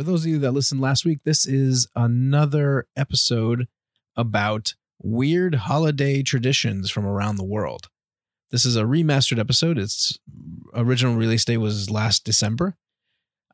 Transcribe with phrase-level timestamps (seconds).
[0.00, 3.68] For those of you that listened last week, this is another episode
[4.16, 7.90] about weird holiday traditions from around the world.
[8.50, 9.76] This is a remastered episode.
[9.76, 10.18] Its
[10.72, 12.78] original release date was last December.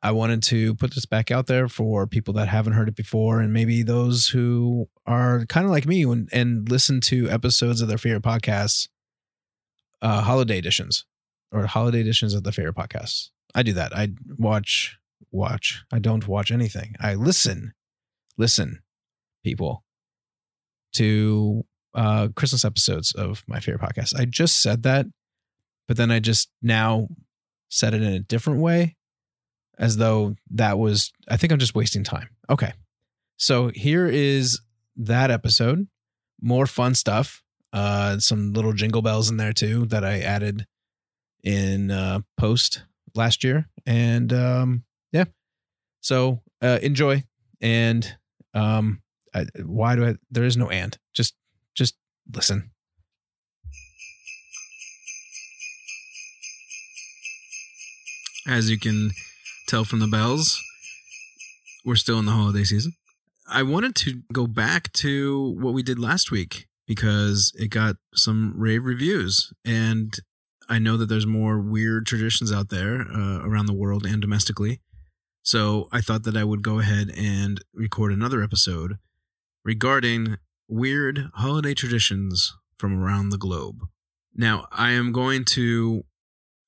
[0.04, 3.40] I wanted to put this back out there for people that haven't heard it before
[3.40, 7.88] and maybe those who are kind of like me and, and listen to episodes of
[7.88, 8.86] their favorite podcasts,
[10.00, 11.06] uh, holiday editions
[11.50, 13.30] or holiday editions of the favorite podcasts.
[13.52, 13.96] I do that.
[13.96, 14.96] I watch,
[15.36, 15.84] watch.
[15.92, 16.94] I don't watch anything.
[17.00, 17.72] I listen,
[18.36, 18.80] listen,
[19.44, 19.84] people,
[20.94, 24.18] to uh, Christmas episodes of my favorite podcast.
[24.18, 25.06] I just said that,
[25.86, 27.08] but then I just now
[27.68, 28.96] said it in a different way
[29.78, 32.30] as though that was, I think I'm just wasting time.
[32.48, 32.72] Okay.
[33.36, 34.60] So here is
[34.96, 35.86] that episode.
[36.40, 37.42] More fun stuff.
[37.72, 40.66] Uh, some little jingle bells in there too that I added
[41.42, 43.68] in uh, post last year.
[43.84, 45.24] And um, yeah.
[46.00, 47.24] So uh, enjoy.
[47.60, 48.16] And
[48.54, 49.02] um,
[49.34, 50.96] I, why do I, there is no and.
[51.14, 51.34] Just,
[51.74, 51.94] just
[52.32, 52.70] listen.
[58.48, 59.10] As you can
[59.66, 60.62] tell from the bells,
[61.84, 62.92] we're still in the holiday season.
[63.48, 68.54] I wanted to go back to what we did last week because it got some
[68.56, 69.52] rave reviews.
[69.64, 70.14] And
[70.68, 74.80] I know that there's more weird traditions out there uh, around the world and domestically.
[75.46, 78.98] So I thought that I would go ahead and record another episode
[79.64, 83.76] regarding weird holiday traditions from around the globe.
[84.34, 86.04] Now, I am going to.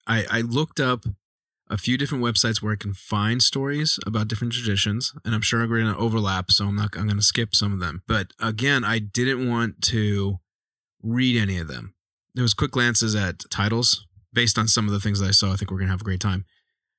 [0.07, 1.07] I, I looked up
[1.69, 5.59] a few different websites where I can find stories about different traditions, and I'm sure
[5.67, 6.97] we're going to overlap, so I'm not.
[6.97, 8.05] I'm going to skip some of them.
[8.07, 10.39] But again, I didn't want to
[11.03, 11.95] read any of them.
[12.33, 15.53] There was quick glances at titles based on some of the things that I saw.
[15.53, 16.45] I think we're going to have a great time.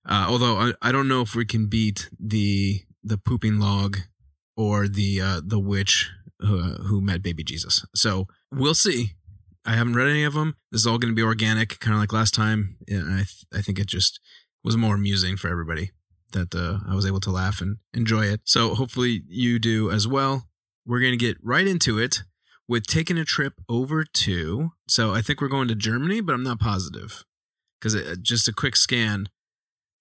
[0.07, 3.97] Uh, although I, I don't know if we can beat the the pooping log
[4.55, 7.85] or the uh, the witch who, who met baby Jesus.
[7.95, 9.11] So we'll see.
[9.65, 10.55] I haven't read any of them.
[10.71, 12.77] This is all going to be organic, kind of like last time.
[12.89, 14.19] I th- I think it just
[14.63, 15.91] was more amusing for everybody
[16.31, 18.41] that uh, I was able to laugh and enjoy it.
[18.45, 20.47] So hopefully you do as well.
[20.85, 22.23] We're going to get right into it
[22.67, 24.71] with taking a trip over to.
[24.87, 27.23] So I think we're going to Germany, but I'm not positive
[27.79, 29.27] because just a quick scan.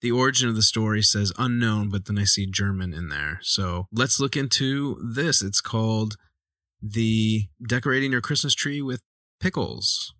[0.01, 3.39] The origin of the story says unknown, but then I see German in there.
[3.41, 5.41] So let's look into this.
[5.41, 6.15] It's called
[6.81, 9.01] the decorating your Christmas tree with
[9.41, 10.13] pickles.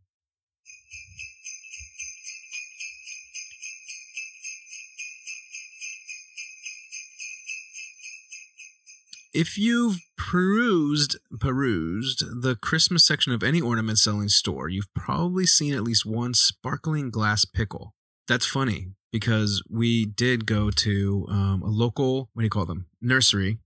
[9.32, 15.74] If you've perused perused the Christmas section of any ornament selling store, you've probably seen
[15.74, 17.94] at least one sparkling glass pickle.
[18.28, 22.88] That's funny because we did go to um, a local what do you call them
[23.02, 23.60] nursery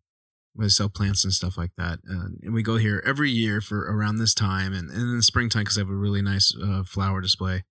[0.54, 3.82] where they sell plants and stuff like that, and we go here every year for
[3.92, 6.84] around this time and, and in the springtime because they have a really nice uh,
[6.84, 7.64] flower display.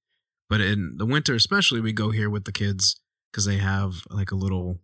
[0.49, 3.01] But in the winter, especially, we go here with the kids
[3.31, 4.81] because they have like a little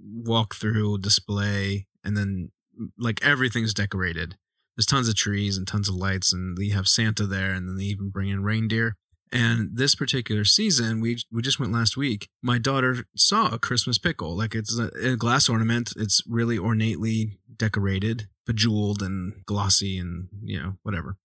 [0.00, 2.50] walk through display and then
[2.96, 4.36] like everything's decorated.
[4.76, 7.76] There's tons of trees and tons of lights, and they have Santa there, and then
[7.76, 8.96] they even bring in reindeer.
[9.32, 12.28] And this particular season, we we just went last week.
[12.42, 15.92] My daughter saw a Christmas pickle, like it's a, a glass ornament.
[15.96, 21.16] It's really ornately decorated, bejeweled and glossy, and you know whatever.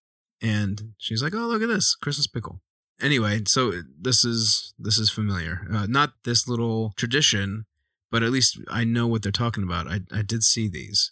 [0.41, 2.61] And she's like, "Oh, look at this Christmas pickle."
[2.99, 5.67] Anyway, so this is this is familiar.
[5.71, 7.65] Uh, not this little tradition,
[8.09, 9.87] but at least I know what they're talking about.
[9.87, 11.11] I I did see these,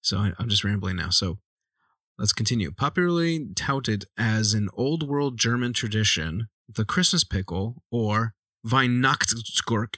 [0.00, 1.10] so I, I'm just rambling now.
[1.10, 1.38] So
[2.22, 2.70] Let's continue.
[2.70, 8.34] Popularly touted as an old world German tradition, the Christmas pickle or
[8.64, 9.96] Weihnachtsgurk.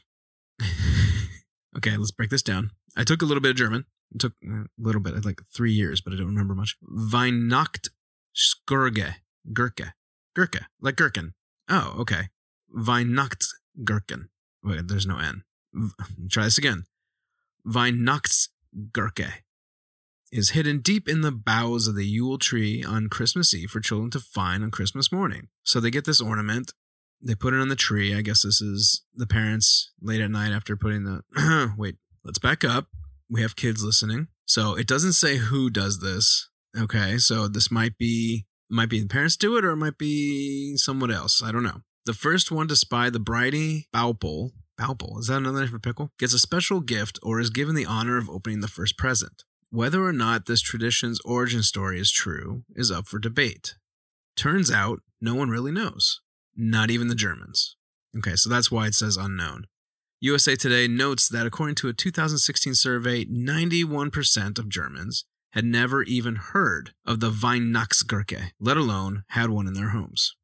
[1.77, 2.71] okay, let's break this down.
[2.97, 3.85] I took a little bit of German.
[4.15, 6.79] It took uh, a little bit, like three years, but I don't remember much.
[6.91, 9.17] Weihnachtsskurge.
[9.53, 9.93] Gurke.
[10.35, 10.65] Gurke.
[10.81, 11.35] Like gherkin.
[11.69, 12.31] Oh, okay.
[12.75, 14.29] Weihnachtsgurken.
[14.63, 15.45] Wait, there's no N.
[16.31, 16.85] Try this again.
[17.67, 19.44] Weihnachtsgurke
[20.35, 24.11] is hidden deep in the boughs of the Yule tree on Christmas Eve for children
[24.11, 25.47] to find on Christmas morning.
[25.63, 26.73] So they get this ornament,
[27.23, 28.15] they put it on the tree.
[28.15, 31.73] I guess this is the parents late at night after putting the.
[31.79, 32.89] Wait, let's back up.
[33.31, 34.27] We have kids listening.
[34.45, 36.51] So it doesn't say who does this.
[36.77, 40.77] Okay, so this might be might be the parents do it or it might be
[40.77, 41.43] someone else.
[41.43, 41.83] I don't know.
[42.07, 46.11] The first one to spy the bridie Baupel, Baupel, is that another name for pickle?
[46.19, 49.45] Gets a special gift or is given the honor of opening the first present.
[49.75, 53.75] Whether or not this tradition's origin story is true is up for debate.
[54.37, 56.21] Turns out, no one really knows,
[56.55, 57.75] not even the Germans.
[58.17, 59.67] Okay, so that's why it says unknown.
[60.21, 65.25] USA Today notes that according to a 2016 survey, 91% of Germans
[65.55, 70.37] had never even heard of the Weihnachtsgurke, let alone had one in their homes.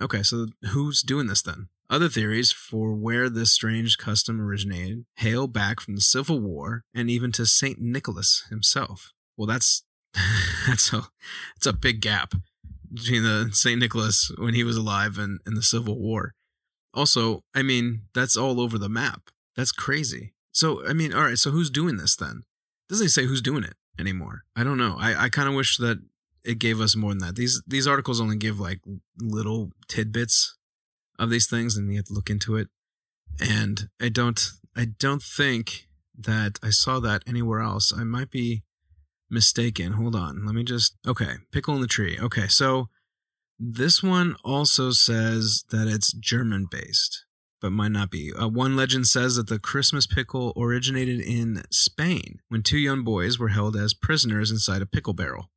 [0.00, 1.68] Okay, so who's doing this then?
[1.90, 7.08] Other theories for where this strange custom originated hail back from the Civil War and
[7.08, 9.12] even to Saint Nicholas himself.
[9.36, 9.84] Well, that's
[10.66, 11.08] that's a
[11.56, 12.34] that's a big gap
[12.92, 16.34] between the Saint Nicholas when he was alive and, and the Civil War.
[16.92, 19.30] Also, I mean, that's all over the map.
[19.56, 20.34] That's crazy.
[20.52, 22.42] So, I mean, all right, so who's doing this then?
[22.88, 24.44] Doesn't say who's doing it anymore.
[24.56, 24.96] I don't know.
[24.98, 26.02] I, I kind of wish that
[26.44, 27.36] it gave us more than that.
[27.36, 28.80] These these articles only give like
[29.18, 30.56] little tidbits
[31.18, 32.68] of these things and you have to look into it.
[33.40, 34.40] And I don't
[34.76, 37.92] I don't think that I saw that anywhere else.
[37.96, 38.62] I might be
[39.30, 39.92] mistaken.
[39.92, 40.44] Hold on.
[40.46, 42.18] Let me just Okay, pickle in the tree.
[42.20, 42.88] Okay, so
[43.58, 47.24] this one also says that it's German based,
[47.60, 48.32] but might not be.
[48.32, 53.38] Uh, one legend says that the Christmas pickle originated in Spain when two young boys
[53.38, 55.50] were held as prisoners inside a pickle barrel.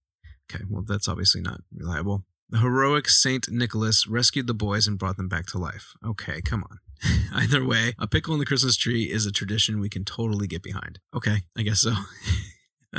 [0.52, 2.26] Okay, well, that's obviously not reliable.
[2.52, 5.94] The heroic Saint Nicholas rescued the boys and brought them back to life.
[6.06, 6.80] Okay, come on.
[7.34, 10.62] Either way, a pickle in the Christmas tree is a tradition we can totally get
[10.62, 11.00] behind.
[11.16, 11.94] Okay, I guess so.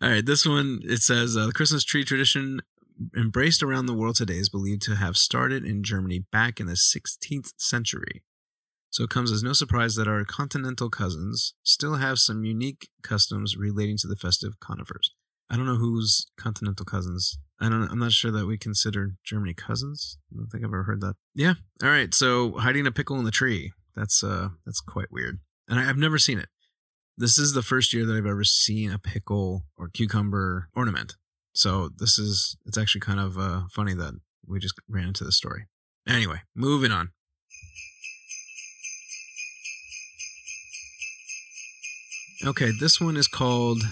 [0.00, 2.60] All right, this one it says uh, the Christmas tree tradition
[3.16, 6.74] embraced around the world today is believed to have started in Germany back in the
[6.74, 8.22] 16th century.
[8.90, 13.56] So it comes as no surprise that our continental cousins still have some unique customs
[13.56, 15.10] relating to the festive conifers.
[15.52, 17.38] I don't know who's continental cousins.
[17.60, 17.82] I don't.
[17.90, 20.16] I'm not sure that we consider Germany cousins.
[20.32, 21.14] I don't think I've ever heard that.
[21.34, 21.54] Yeah.
[21.82, 22.14] All right.
[22.14, 23.72] So hiding a pickle in the tree.
[23.94, 24.48] That's uh.
[24.64, 25.40] That's quite weird.
[25.68, 26.48] And I, I've never seen it.
[27.18, 31.16] This is the first year that I've ever seen a pickle or cucumber ornament.
[31.52, 32.56] So this is.
[32.64, 34.14] It's actually kind of uh, funny that
[34.46, 35.66] we just ran into this story.
[36.08, 37.10] Anyway, moving on.
[42.44, 43.82] Okay, this one is called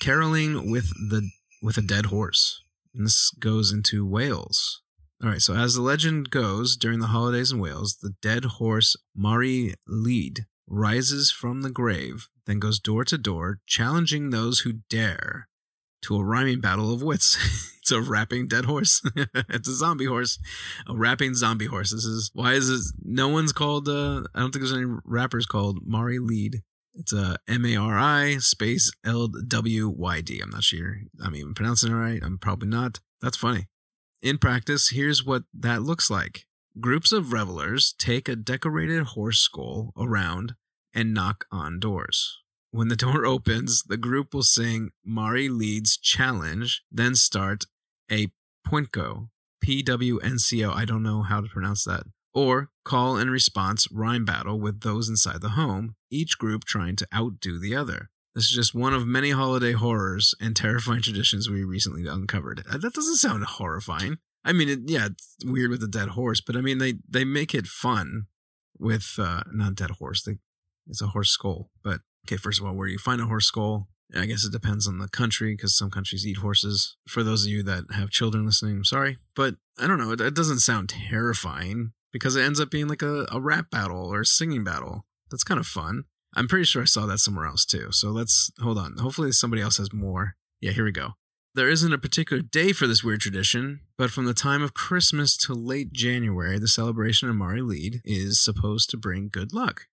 [0.00, 1.30] caroling with the
[1.62, 2.62] with a dead horse.
[2.94, 4.82] And this goes into Wales.
[5.22, 8.94] All right, so as the legend goes, during the holidays in Wales, the dead horse
[9.16, 15.48] Mari Lead rises from the grave, then goes door to door, challenging those who dare
[16.02, 17.36] to a rhyming battle of wits.
[17.78, 19.02] it's a rapping dead horse.
[19.16, 20.38] it's a zombie horse,
[20.86, 21.90] a rapping zombie horse.
[21.90, 22.92] This is why is this?
[23.02, 23.88] No one's called.
[23.88, 26.62] Uh, I don't think there's any rappers called Mari Lead.
[26.98, 30.40] It's a M A R I space L W Y D.
[30.42, 32.20] I'm not sure I'm even pronouncing it right.
[32.22, 32.98] I'm probably not.
[33.22, 33.68] That's funny.
[34.20, 36.46] In practice, here's what that looks like.
[36.80, 40.54] Groups of revelers take a decorated horse skull around
[40.92, 42.40] and knock on doors.
[42.72, 47.64] When the door opens, the group will sing Mari Lead's challenge, then start
[48.10, 48.32] a
[48.66, 49.28] pointco,
[49.60, 50.72] P W N C O.
[50.72, 52.02] I don't know how to pronounce that
[52.34, 57.06] or call and response rhyme battle with those inside the home, each group trying to
[57.14, 58.08] outdo the other.
[58.34, 62.64] This is just one of many holiday horrors and terrifying traditions we recently uncovered.
[62.70, 64.16] Uh, that doesn't sound horrifying.
[64.44, 67.24] I mean, it, yeah, it's weird with the dead horse, but I mean, they they
[67.24, 68.26] make it fun
[68.78, 70.22] with uh, not dead horse.
[70.22, 70.38] They,
[70.88, 71.70] it's a horse skull.
[71.84, 73.88] But okay, first of all, where do you find a horse skull?
[74.16, 76.96] I guess it depends on the country because some countries eat horses.
[77.06, 80.12] For those of you that have children listening, I'm sorry, but I don't know.
[80.12, 84.12] It, it doesn't sound terrifying because it ends up being like a, a rap battle
[84.12, 85.04] or a singing battle.
[85.30, 86.04] That's kind of fun.
[86.34, 87.88] I'm pretty sure I saw that somewhere else too.
[87.90, 88.96] So let's hold on.
[88.98, 90.36] Hopefully somebody else has more.
[90.60, 91.14] Yeah, here we go.
[91.54, 95.36] There isn't a particular day for this weird tradition, but from the time of Christmas
[95.38, 99.86] to late January, the celebration of Mari Lead is supposed to bring good luck.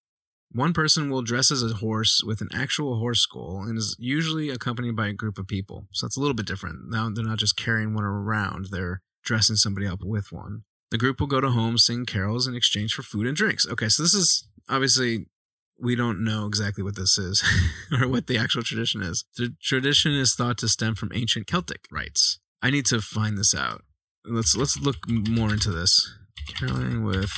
[0.51, 4.49] One person will dress as a horse with an actual horse skull and is usually
[4.49, 5.87] accompanied by a group of people.
[5.91, 6.89] So that's a little bit different.
[6.89, 10.63] Now they're not just carrying one around, they're dressing somebody up with one.
[10.95, 13.67] The group will go to homes, sing carols in exchange for food and drinks.
[13.67, 15.25] Okay, so this is obviously
[15.77, 17.43] we don't know exactly what this is
[18.01, 19.25] or what the actual tradition is.
[19.35, 22.39] The tradition is thought to stem from ancient Celtic rites.
[22.61, 23.83] I need to find this out.
[24.23, 26.15] Let's let's look more into this.
[26.57, 27.33] Caroling with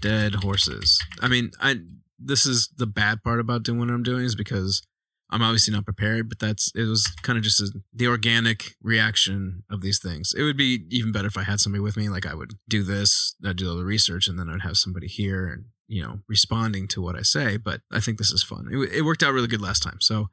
[0.00, 1.00] dead horses.
[1.20, 1.80] I mean, I
[2.16, 4.82] this is the bad part about doing what I'm doing is because
[5.30, 9.64] I'm obviously not prepared, but that's it was kind of just a, the organic reaction
[9.70, 10.32] of these things.
[10.36, 12.08] It would be even better if I had somebody with me.
[12.08, 15.06] Like I would do this, I'd do all the research, and then I'd have somebody
[15.06, 17.56] here and you know responding to what I say.
[17.58, 18.68] But I think this is fun.
[18.70, 19.98] It, it worked out really good last time.
[20.00, 20.28] So,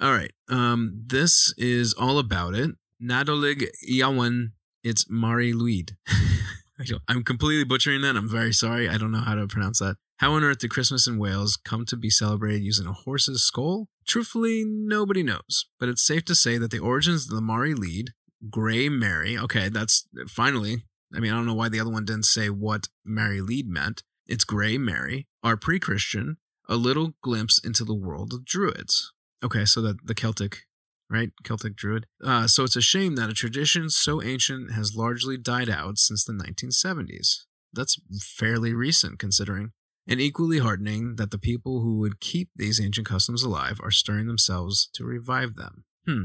[0.00, 2.70] all right, um, this is all about it.
[3.02, 4.52] Nadolig Llawen.
[4.84, 5.96] It's Mari Luid.
[7.08, 8.16] I'm completely butchering that.
[8.16, 8.88] I'm very sorry.
[8.88, 9.96] I don't know how to pronounce that.
[10.18, 13.88] How on earth did Christmas in Wales come to be celebrated using a horse's skull?
[14.08, 15.66] Truthfully, nobody knows.
[15.78, 18.12] But it's safe to say that the origins of the Mari lead,
[18.50, 20.84] Grey Mary, okay, that's finally,
[21.14, 24.02] I mean, I don't know why the other one didn't say what Mary Lead meant.
[24.26, 26.38] It's Grey Mary, are pre Christian,
[26.68, 29.12] a little glimpse into the world of Druids.
[29.44, 30.64] Okay, so that the Celtic,
[31.10, 31.30] right?
[31.44, 32.06] Celtic Druid.
[32.22, 36.24] Uh, so it's a shame that a tradition so ancient has largely died out since
[36.24, 37.44] the 1970s.
[37.72, 39.72] That's fairly recent considering.
[40.08, 44.26] And equally heartening that the people who would keep these ancient customs alive are stirring
[44.26, 45.84] themselves to revive them.
[46.06, 46.24] Hmm.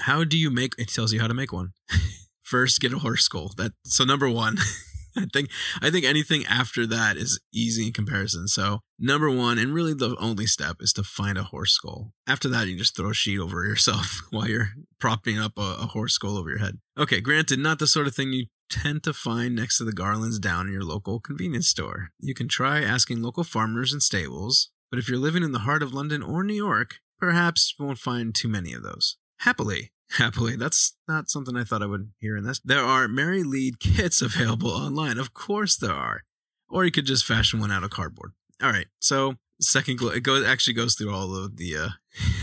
[0.00, 1.72] How do you make it tells you how to make one.
[2.42, 3.52] First get a horse skull.
[3.56, 4.56] That so number one.
[5.16, 5.50] I think
[5.82, 8.48] I think anything after that is easy in comparison.
[8.48, 12.12] So number one, and really the only step is to find a horse skull.
[12.26, 14.70] After that, you just throw a sheet over yourself while you're
[15.00, 16.78] propping up a, a horse skull over your head.
[16.98, 20.38] Okay, granted, not the sort of thing you tend to find next to the garlands
[20.38, 22.10] down in your local convenience store.
[22.18, 25.82] You can try asking local farmers and stables, but if you're living in the heart
[25.82, 29.16] of London or New York, perhaps you won't find too many of those.
[29.40, 32.60] Happily, happily, that's not something I thought I would hear in this.
[32.64, 35.18] There are Mary Lead kits available online.
[35.18, 36.22] Of course there are.
[36.68, 38.32] Or you could just fashion one out of cardboard.
[38.62, 38.86] All right.
[39.00, 41.88] So second glow it goes actually goes through all of the uh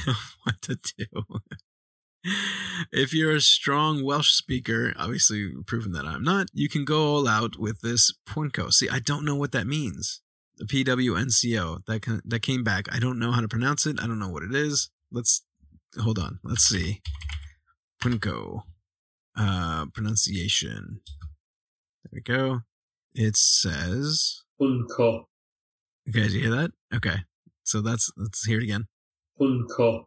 [0.44, 1.06] what to do.
[2.92, 7.28] If you're a strong Welsh speaker, obviously proving that I'm not, you can go all
[7.28, 8.72] out with this Punko.
[8.72, 10.22] See, I don't know what that means.
[10.58, 12.88] The PWNCO that that came back.
[12.92, 14.00] I don't know how to pronounce it.
[14.02, 14.90] I don't know what it is.
[15.12, 15.44] Let's
[16.02, 16.40] hold on.
[16.44, 17.02] Let's see.
[18.02, 18.64] Punko.
[19.36, 21.02] Uh pronunciation.
[22.04, 22.62] There we go.
[23.14, 25.26] It says Punko.
[26.10, 26.72] Okay, did you hear that?
[26.96, 27.18] Okay.
[27.64, 28.88] So that's let's hear it again.
[29.40, 30.06] Punko.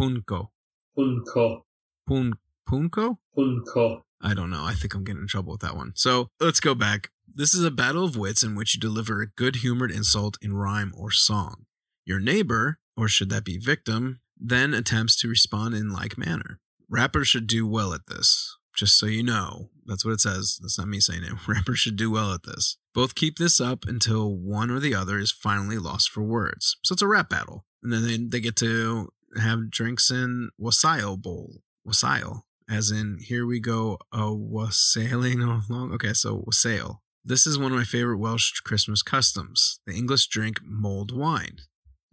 [0.00, 0.48] Punko.
[0.96, 1.62] Punko.
[2.06, 2.34] Pun
[2.68, 3.18] Punko?
[3.36, 4.02] Punko.
[4.20, 4.64] I don't know.
[4.64, 5.92] I think I'm getting in trouble with that one.
[5.96, 7.10] So let's go back.
[7.34, 10.54] This is a battle of wits in which you deliver a good humored insult in
[10.54, 11.64] rhyme or song.
[12.04, 16.60] Your neighbor, or should that be victim, then attempts to respond in like manner.
[16.88, 18.56] Rappers should do well at this.
[18.74, 20.58] Just so you know, that's what it says.
[20.60, 21.32] That's not me saying it.
[21.48, 22.76] Rappers should do well at this.
[22.94, 26.76] Both keep this up until one or the other is finally lost for words.
[26.82, 27.64] So it's a rap battle.
[27.82, 29.08] And then they, they get to
[29.40, 31.62] have drinks in wassail bowl.
[31.84, 32.46] Wassail.
[32.68, 35.92] As in, here we go, a wassailing along.
[35.94, 37.02] Okay, so wassail.
[37.24, 39.80] This is one of my favorite Welsh Christmas customs.
[39.86, 41.58] The English drink mulled wine.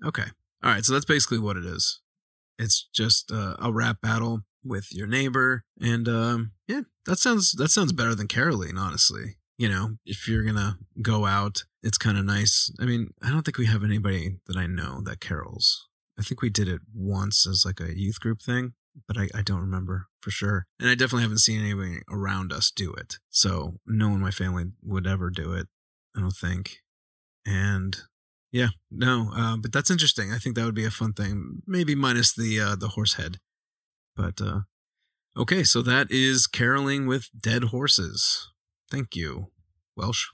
[0.05, 0.25] Okay.
[0.63, 2.01] All right, so that's basically what it is.
[2.57, 7.71] It's just uh, a rap battle with your neighbor, and um, yeah, that sounds that
[7.71, 9.37] sounds better than caroling, honestly.
[9.57, 12.71] You know, if you're gonna go out, it's kind of nice.
[12.79, 15.87] I mean, I don't think we have anybody that I know that carols.
[16.19, 18.73] I think we did it once as like a youth group thing,
[19.07, 20.65] but I, I don't remember for sure.
[20.79, 23.15] And I definitely haven't seen anybody around us do it.
[23.29, 25.67] So no one in my family would ever do it.
[26.15, 26.79] I don't think.
[27.45, 27.97] And
[28.51, 30.31] yeah, no, uh, but that's interesting.
[30.31, 31.61] I think that would be a fun thing.
[31.65, 33.37] Maybe minus the uh, the horse head.
[34.15, 34.61] But uh,
[35.37, 38.49] okay, so that is caroling with dead horses.
[38.91, 39.51] Thank you,
[39.95, 40.25] Welsh.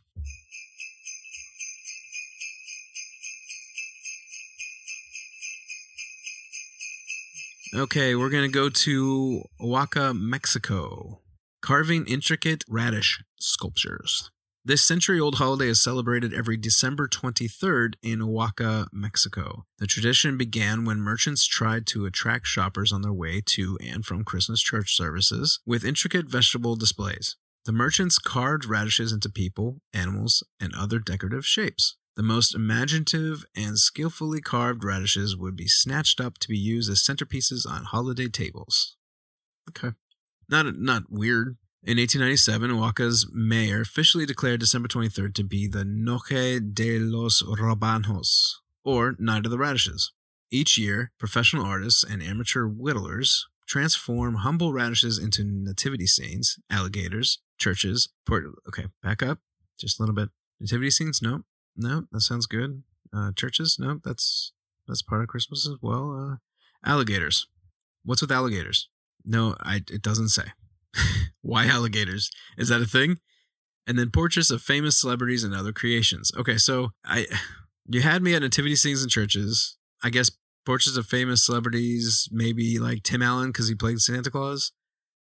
[7.76, 11.20] Okay, we're going to go to Oaxaca, Mexico,
[11.62, 14.32] carving intricate radish sculptures.
[14.64, 19.66] This century old holiday is celebrated every December 23rd in Oaxaca, Mexico.
[19.80, 24.24] The tradition began when merchants tried to attract shoppers on their way to and from
[24.24, 27.36] Christmas church services with intricate vegetable displays.
[27.66, 31.98] The merchants carved radishes into people, animals, and other decorative shapes.
[32.16, 37.04] The most imaginative and skillfully carved radishes would be snatched up to be used as
[37.04, 38.96] centerpieces on holiday tables.
[39.70, 39.96] Okay.
[40.50, 41.58] Not not weird.
[41.84, 48.56] In 1897, Oaxaca's mayor officially declared December 23rd to be the Noche de los Rabanos,
[48.84, 50.12] or Night of the Radishes.
[50.50, 58.10] Each year, professional artists and amateur whittlers transform humble radishes into nativity scenes, alligators, churches,
[58.26, 58.46] port.
[58.68, 59.40] Okay, back up
[59.78, 60.30] just a little bit.
[60.60, 61.22] Nativity scenes?
[61.22, 61.42] No,
[61.76, 62.84] no, that sounds good.
[63.14, 63.78] Uh, churches?
[63.80, 64.52] No, that's
[64.88, 66.12] that's part of Christmas as well.
[66.12, 66.36] Uh,
[66.88, 67.48] alligators.
[68.04, 68.90] What's with alligators?
[69.26, 70.44] No, I, it doesn't say.
[71.42, 72.30] Why alligators?
[72.58, 73.18] Is that a thing?
[73.88, 76.32] And then portraits of famous celebrities and other creations.
[76.38, 77.26] Okay, so I
[77.88, 79.78] you had me at nativity scenes in churches.
[80.04, 80.32] I guess
[80.66, 84.72] portraits of famous celebrities, maybe like Tim Allen because he played Santa Claus,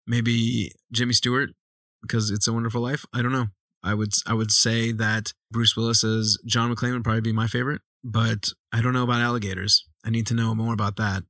[0.06, 1.50] maybe Jimmy Stewart
[2.00, 3.04] because It's a Wonderful Life.
[3.12, 3.46] I don't know.
[3.82, 7.46] I would I would say that Bruce Willis as John McClane would probably be my
[7.46, 9.86] favorite, but I don't know about alligators.
[10.04, 11.24] I need to know more about that.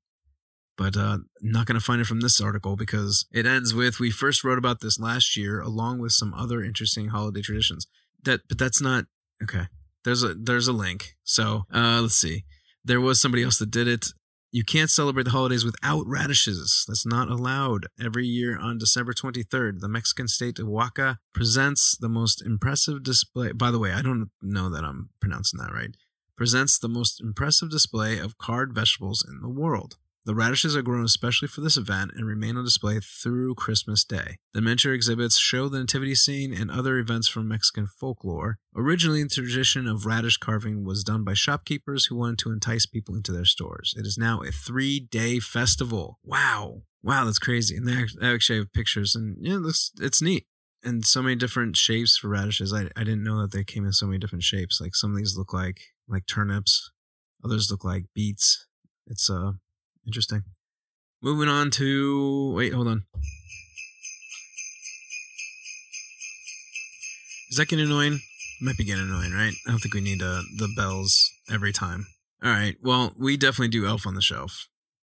[0.78, 4.11] But uh, not going to find it from this article because it ends with we
[4.11, 7.87] first wrote about this last year along with some other interesting holiday traditions.
[8.25, 9.04] That but that's not
[9.42, 9.66] okay.
[10.04, 11.14] There's a there's a link.
[11.25, 12.44] So uh, let's see.
[12.85, 14.06] There was somebody else that did it.
[14.54, 16.85] You can't celebrate the holidays without radishes.
[16.87, 17.87] That's not allowed.
[17.99, 23.52] Every year on December 23rd, the Mexican state of Oaxaca presents the most impressive display.
[23.52, 25.97] By the way, I don't know that I'm pronouncing that right.
[26.37, 29.97] presents the most impressive display of carved vegetables in the world.
[30.24, 34.36] The radishes are grown especially for this event and remain on display through Christmas Day.
[34.54, 38.58] The miniature exhibits show the nativity scene and other events from Mexican folklore.
[38.76, 43.16] Originally, the tradition of radish carving was done by shopkeepers who wanted to entice people
[43.16, 43.94] into their stores.
[43.98, 46.20] It is now a three day festival.
[46.22, 46.82] Wow.
[47.02, 47.76] Wow, that's crazy.
[47.76, 50.46] And they act- actually have pictures, and yeah, it's, it's neat.
[50.84, 52.72] And so many different shapes for radishes.
[52.72, 54.80] I, I didn't know that they came in so many different shapes.
[54.80, 56.90] Like some of these look like like turnips,
[57.44, 58.66] others look like beets.
[59.06, 59.52] It's uh
[60.06, 60.42] Interesting.
[61.23, 63.04] Moving on to wait, hold on.
[67.50, 68.21] Is that getting annoying?
[68.61, 69.52] Might be getting annoying, right?
[69.66, 72.06] I don't think we need uh, the bells every time.
[72.42, 72.76] All right.
[72.82, 74.68] Well, we definitely do Elf on the Shelf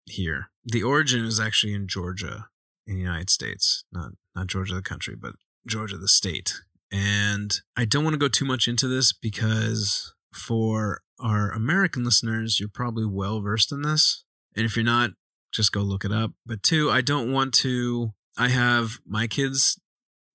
[0.06, 0.50] here.
[0.64, 2.46] The origin is actually in Georgia,
[2.86, 5.34] in the United States, not not Georgia the country, but
[5.66, 6.54] Georgia the state.
[6.90, 12.58] And I don't want to go too much into this because for our American listeners,
[12.58, 14.24] you're probably well versed in this.
[14.56, 15.10] And if you're not,
[15.52, 16.32] just go look it up.
[16.44, 18.12] But two, I don't want to.
[18.36, 19.80] I have my kids.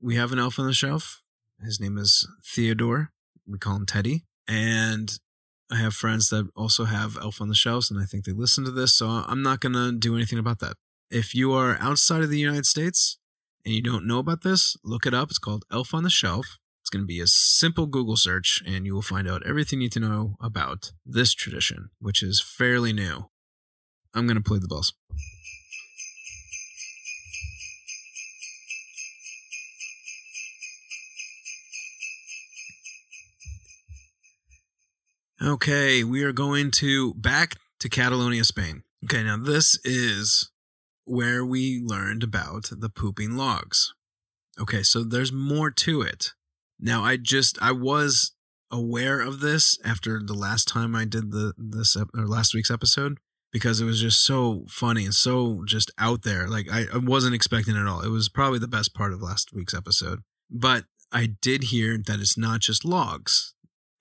[0.02, 1.22] We have an elf on the shelf.
[1.64, 3.12] His name is Theodore.
[3.48, 4.26] We call him Teddy.
[4.48, 5.18] And
[5.72, 8.64] I have friends that also have elf on the shelves, and I think they listen
[8.66, 8.94] to this.
[8.94, 10.76] So I'm not going to do anything about that.
[11.10, 13.18] If you are outside of the United States
[13.66, 15.30] and you don't know about this, look it up.
[15.30, 16.58] It's called Elf on the Shelf.
[16.82, 19.86] It's going to be a simple Google search, and you will find out everything you
[19.86, 23.30] need to know about this tradition, which is fairly new.
[24.14, 24.94] I'm going to play the bells.
[35.42, 38.84] Okay, we are going to back to Catalonia, Spain.
[39.04, 40.50] Okay, now this is
[41.04, 43.94] where we learned about the pooping logs.
[44.58, 46.32] Okay, so there's more to it.
[46.80, 48.32] Now, I just I was
[48.72, 53.18] aware of this after the last time I did the this or last week's episode
[53.54, 56.50] because it was just so funny and so just out there.
[56.50, 58.02] Like I, wasn't expecting it at all.
[58.02, 60.24] It was probably the best part of last week's episode.
[60.50, 63.54] But I did hear that it's not just logs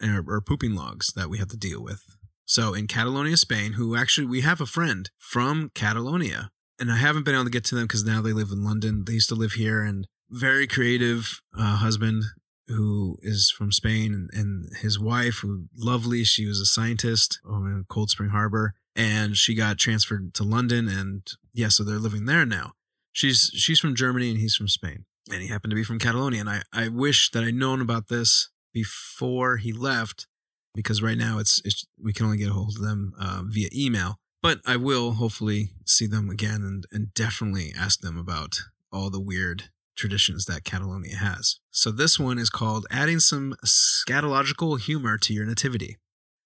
[0.02, 2.02] or, or pooping logs that we have to deal with.
[2.46, 6.50] So in Catalonia, Spain, who actually we have a friend from Catalonia,
[6.80, 9.04] and I haven't been able to get to them because now they live in London.
[9.06, 12.24] They used to live here, and very creative uh, husband
[12.66, 16.24] who is from Spain, and, and his wife, who lovely.
[16.24, 20.88] She was a scientist over in Cold Spring Harbor, and she got transferred to London,
[20.88, 22.72] and yeah, so they're living there now.
[23.12, 26.40] She's she's from Germany, and he's from Spain, and he happened to be from Catalonia.
[26.40, 30.26] And I I wish that I'd known about this before he left
[30.74, 33.68] because right now it's, it's we can only get a hold of them uh, via
[33.74, 34.16] email.
[34.42, 38.58] But I will hopefully see them again and, and definitely ask them about
[38.92, 39.64] all the weird
[39.96, 41.60] traditions that Catalonia has.
[41.70, 45.98] So this one is called adding some scatological humor to your nativity.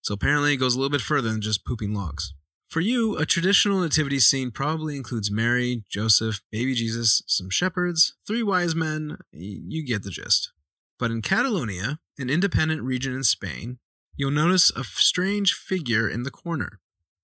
[0.03, 2.35] So apparently it goes a little bit further than just pooping logs.
[2.69, 8.43] For you, a traditional nativity scene probably includes Mary, Joseph, baby Jesus, some shepherds, three
[8.43, 9.19] wise men.
[9.33, 10.53] You get the gist.
[10.99, 13.79] But in Catalonia, an independent region in Spain,
[14.17, 16.81] you'll notice a strange figure in the corner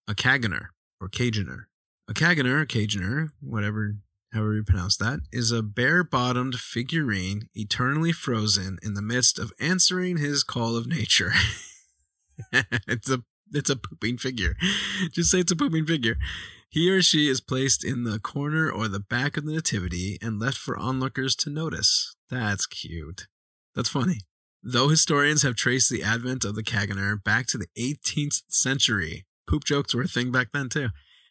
[0.08, 0.68] a Caganer
[1.00, 1.64] or Cajuner.
[2.08, 3.96] A Caganer, Cajuner, whatever,
[4.32, 9.52] however you pronounce that, is a bare bottomed figurine eternally frozen in the midst of
[9.60, 11.32] answering his call of nature.
[12.52, 13.22] it's a
[13.58, 14.56] it's a pooping figure.
[15.12, 16.16] Just say it's a pooping figure.
[16.68, 20.40] He or she is placed in the corner or the back of the nativity and
[20.40, 22.16] left for onlookers to notice.
[22.30, 23.26] That's cute.
[23.74, 24.20] That's funny.
[24.62, 29.64] Though historians have traced the advent of the Caganer back to the 18th century, poop
[29.64, 30.88] jokes were a thing back then too.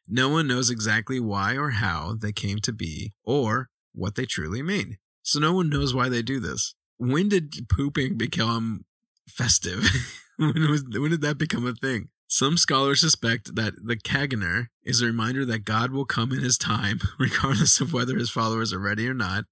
[0.08, 4.62] No one knows exactly why or how they came to be or what they truly
[4.62, 4.98] mean.
[5.24, 6.76] So no one knows why they do this.
[6.98, 8.86] When did pooping become
[9.28, 9.90] festive?
[10.54, 12.10] when, was, when did that become a thing?
[12.28, 16.58] Some scholars suspect that the Caganer is a reminder that God will come in his
[16.58, 19.46] time, regardless of whether his followers are ready or not.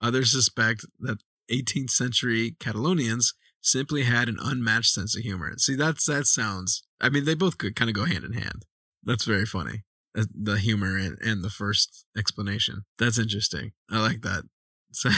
[0.00, 1.18] Others suspect that
[1.52, 5.52] 18th century Catalonians simply had an unmatched sense of humor.
[5.58, 6.82] See, that's that sounds.
[7.00, 8.64] I mean, they both could kind of go hand in hand.
[9.02, 9.84] That's very funny.
[10.18, 12.84] Uh, The humor and, and the first explanation.
[12.98, 13.72] That's interesting.
[13.90, 14.44] I like that.
[14.96, 15.10] So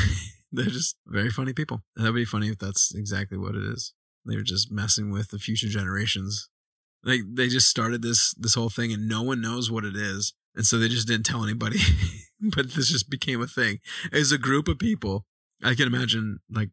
[0.51, 1.83] they're just very funny people.
[1.97, 3.93] That'd be funny if that's exactly what it is.
[4.27, 6.49] They were just messing with the future generations.
[7.05, 10.35] Like they just started this this whole thing and no one knows what it is.
[10.55, 11.79] And so they just didn't tell anybody.
[12.41, 13.79] but this just became a thing.
[14.13, 15.25] As a group of people,
[15.63, 16.71] I can imagine like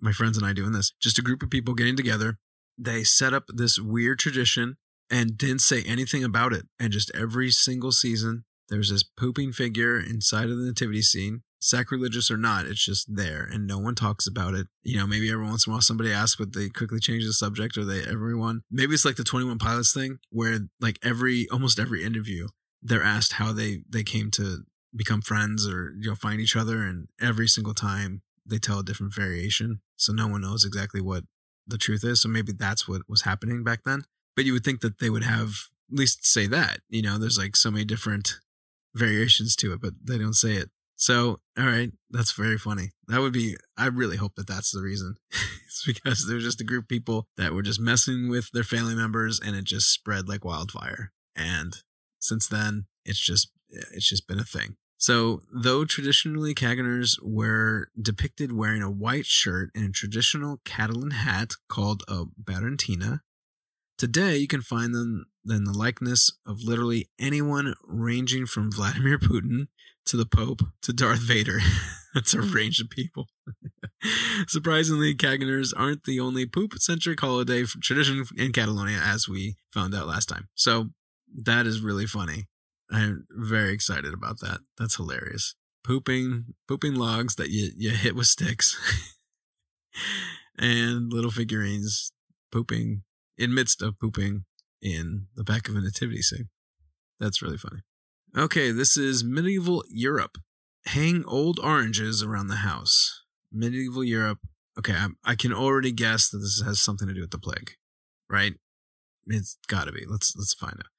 [0.00, 0.92] my friends and I doing this.
[1.00, 2.38] Just a group of people getting together.
[2.78, 4.76] They set up this weird tradition
[5.10, 6.66] and didn't say anything about it.
[6.78, 11.42] And just every single season, there's this pooping figure inside of the nativity scene.
[11.62, 14.66] Sacrilegious or not, it's just there and no one talks about it.
[14.82, 17.32] You know, maybe every once in a while somebody asks, but they quickly change the
[17.32, 21.78] subject or they, everyone, maybe it's like the 21 Pilots thing where like every, almost
[21.78, 22.48] every interview,
[22.82, 26.82] they're asked how they, they came to become friends or, you know, find each other.
[26.82, 29.80] And every single time they tell a different variation.
[29.96, 31.24] So no one knows exactly what
[31.66, 32.20] the truth is.
[32.22, 34.02] So maybe that's what was happening back then.
[34.34, 36.80] But you would think that they would have at least say that.
[36.88, 38.40] You know, there's like so many different
[38.94, 40.70] variations to it, but they don't say it.
[41.02, 42.92] So, all right, that's very funny.
[43.08, 45.16] That would be, I really hope that that's the reason.
[45.66, 48.94] it's because there's just a group of people that were just messing with their family
[48.94, 51.10] members and it just spread like wildfire.
[51.34, 51.76] And
[52.20, 54.76] since then, it's just, it's just been a thing.
[54.96, 61.54] So, though traditionally Caganers were depicted wearing a white shirt and a traditional Catalan hat
[61.68, 63.22] called a barretina,
[64.02, 69.68] today you can find them in the likeness of literally anyone ranging from Vladimir Putin
[70.06, 71.60] to the Pope to Darth Vader.
[72.14, 72.52] That's a hmm.
[72.52, 73.28] range of people.
[74.48, 80.08] Surprisingly, Caganers aren't the only poop centric holiday tradition in Catalonia, as we found out
[80.08, 80.48] last time.
[80.56, 80.88] So,
[81.32, 82.48] that is really funny.
[82.90, 84.62] I'm very excited about that.
[84.78, 85.54] That's hilarious.
[85.84, 88.76] Pooping, pooping logs that you, you hit with sticks,
[90.58, 92.10] and little figurines
[92.50, 93.04] pooping
[93.36, 94.44] in midst of pooping
[94.80, 96.48] in the back of a nativity scene.
[97.20, 97.82] That's really funny.
[98.36, 100.38] Okay, this is medieval Europe.
[100.86, 103.22] Hang old oranges around the house.
[103.52, 104.38] Medieval Europe.
[104.78, 107.72] Okay, I, I can already guess that this has something to do with the plague,
[108.28, 108.54] right?
[109.26, 110.04] It's got to be.
[110.08, 110.90] Let's let's find out.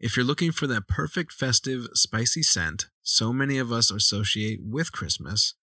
[0.00, 4.92] If you're looking for that perfect festive, spicy scent so many of us associate with
[4.92, 5.54] Christmas,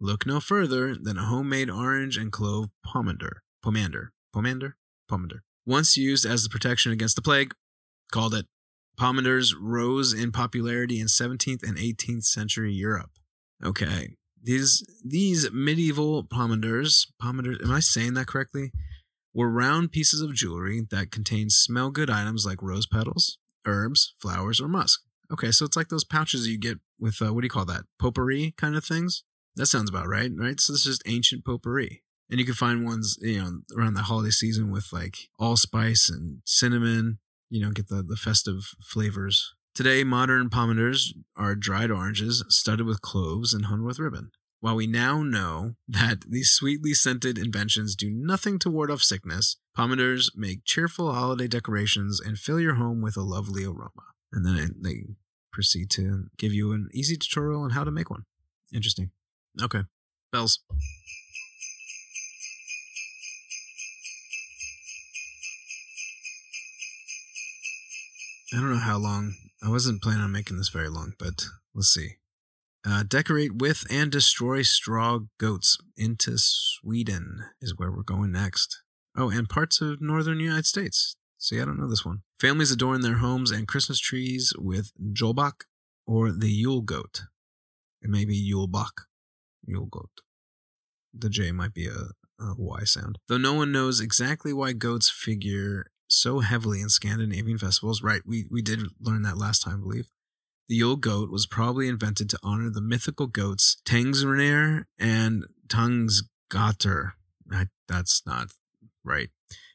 [0.00, 3.38] look no further than a homemade orange and clove pomander.
[3.64, 4.08] Pomander.
[4.34, 4.72] Pomander?
[5.10, 5.40] Pomander.
[5.66, 7.54] Once used as a protection against the plague,
[8.12, 8.46] called it.
[8.98, 13.10] Pomanders rose in popularity in 17th and 18th century Europe.
[13.64, 14.16] Okay.
[14.42, 18.72] These these medieval pomanders, pomanders, am I saying that correctly?
[19.32, 24.60] Were round pieces of jewelry that contained smell good items like rose petals, herbs, flowers,
[24.60, 25.00] or musk.
[25.32, 27.84] Okay, so it's like those pouches you get with uh, what do you call that?
[27.98, 29.24] Potpourri kind of things.
[29.56, 30.60] That sounds about right, right?
[30.60, 32.02] So this is ancient potpourri,
[32.34, 36.40] and you can find ones you know around the holiday season with like allspice and
[36.44, 37.20] cinnamon.
[37.48, 39.54] You know, get the the festive flavors.
[39.72, 44.32] Today, modern pomanders are dried oranges studded with cloves and hung with ribbon.
[44.58, 49.58] While we now know that these sweetly scented inventions do nothing to ward off sickness,
[49.78, 54.10] pomanders make cheerful holiday decorations and fill your home with a lovely aroma.
[54.32, 55.14] And then they
[55.52, 58.24] proceed to give you an easy tutorial on how to make one.
[58.72, 59.12] Interesting.
[59.62, 59.82] Okay.
[60.32, 60.58] Bells.
[68.54, 69.34] I don't know how long.
[69.64, 72.18] I wasn't planning on making this very long, but let's see.
[72.86, 78.80] Uh, decorate with and destroy straw goats into Sweden is where we're going next.
[79.16, 81.16] Oh, and parts of northern United States.
[81.36, 82.22] See, I don't know this one.
[82.40, 85.64] Families adorn their homes and Christmas trees with Jolbach
[86.06, 87.22] or the Yule goat.
[88.02, 89.06] It may be Yulebach.
[89.66, 90.20] Yule goat.
[91.12, 93.18] The J might be a, a Y sound.
[93.28, 98.02] Though no one knows exactly why goats figure so heavily in Scandinavian festivals.
[98.02, 100.10] Right, we, we did learn that last time, I believe.
[100.68, 107.12] The Yule goat was probably invented to honor the mythical goats Tangsrnir and Tungsgater.
[107.86, 108.48] That's not
[109.04, 109.28] right.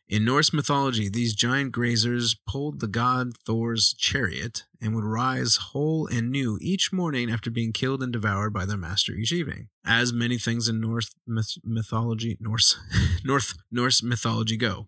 [0.07, 6.07] In Norse mythology, these giant grazers pulled the god Thor's chariot and would rise whole
[6.07, 9.67] and new each morning after being killed and devoured by their master each evening.
[9.85, 12.79] As many things in Norse myth- mythology, Norse,
[13.23, 14.87] North Norse mythology go,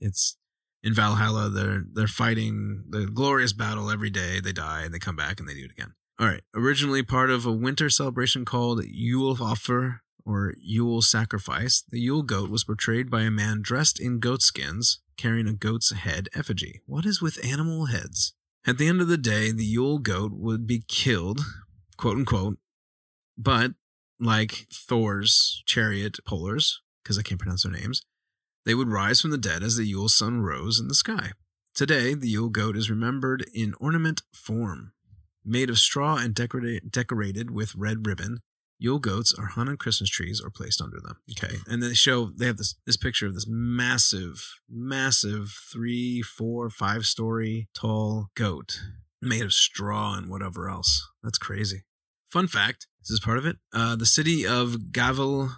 [0.00, 0.36] it's
[0.82, 1.50] in Valhalla.
[1.50, 4.40] They're they're fighting the glorious battle every day.
[4.40, 5.94] They die and they come back and they do it again.
[6.18, 6.42] All right.
[6.54, 12.50] Originally part of a winter celebration called Yule Offer or Yule Sacrifice, the Yule goat
[12.50, 16.80] was portrayed by a man dressed in goat skins carrying a goat's head effigy.
[16.86, 18.34] What is with animal heads?
[18.66, 21.40] At the end of the day, the Yule goat would be killed,
[21.96, 22.58] quote unquote,
[23.36, 23.72] but
[24.18, 28.02] like Thor's chariot pullers, because I can't pronounce their names,
[28.64, 31.32] they would rise from the dead as the Yule sun rose in the sky.
[31.74, 34.92] Today, the Yule goat is remembered in ornament form.
[35.44, 38.40] Made of straw and decorated, decorated with red ribbon,
[38.78, 41.18] Yule goats are hung on Christmas trees or placed under them.
[41.30, 41.56] Okay.
[41.66, 47.04] And they show, they have this, this picture of this massive, massive three, four, five
[47.04, 48.80] story tall goat
[49.22, 51.06] made of straw and whatever else.
[51.22, 51.84] That's crazy.
[52.30, 53.56] Fun fact this is part of it.
[53.72, 55.50] Uh, the city of Gavel,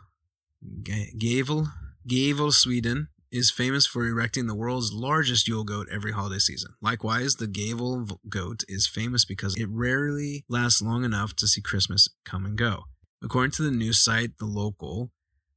[0.83, 1.69] Gavel,
[2.07, 6.75] Gavel, Sweden is famous for erecting the world's largest Yule goat every holiday season.
[6.81, 12.09] Likewise, the Gavel goat is famous because it rarely lasts long enough to see Christmas
[12.25, 12.85] come and go.
[13.23, 15.11] According to the news site The Local,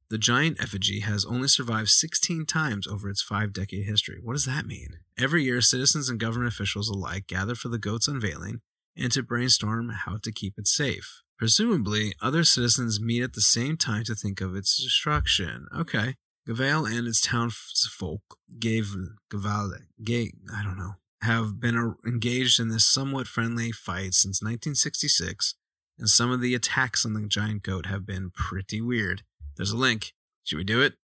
[0.08, 4.20] the giant effigy has only survived 16 times over its five decade history.
[4.22, 4.98] What does that mean?
[5.18, 8.60] Every year, citizens and government officials alike gather for the goat's unveiling
[8.96, 11.22] and to brainstorm how to keep it safe.
[11.36, 15.66] Presumably, other citizens meet at the same time to think of its destruction.
[15.76, 16.14] Okay.
[16.48, 18.94] Gavale and its townsfolk gave
[19.30, 25.54] Gavale, gay, I don't know, have been engaged in this somewhat friendly fight since 1966,
[25.98, 29.22] and some of the attacks on the giant goat have been pretty weird.
[29.56, 30.12] There's a link.
[30.44, 30.94] Should we do it?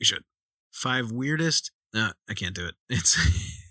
[0.00, 0.24] We should.
[0.72, 1.70] Five weirdest.
[1.92, 2.74] No, I can't do it.
[2.88, 3.16] It's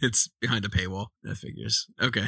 [0.02, 1.08] it's behind a paywall.
[1.24, 1.88] That figures.
[2.02, 2.28] Okay.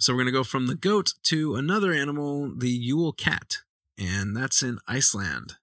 [0.00, 3.58] So we're gonna go from the goat to another animal, the Yule cat,
[3.98, 5.54] and that's in Iceland.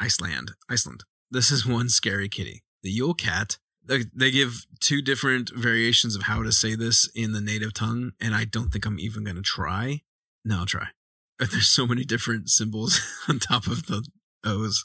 [0.00, 0.52] Iceland.
[0.68, 1.04] Iceland.
[1.30, 2.62] This is one scary kitty.
[2.82, 3.58] The Yule cat.
[3.84, 8.34] They give two different variations of how to say this in the native tongue, and
[8.34, 10.02] I don't think I'm even gonna try.
[10.44, 10.88] No, I'll try.
[11.38, 14.06] There's so many different symbols on top of the
[14.44, 14.84] O's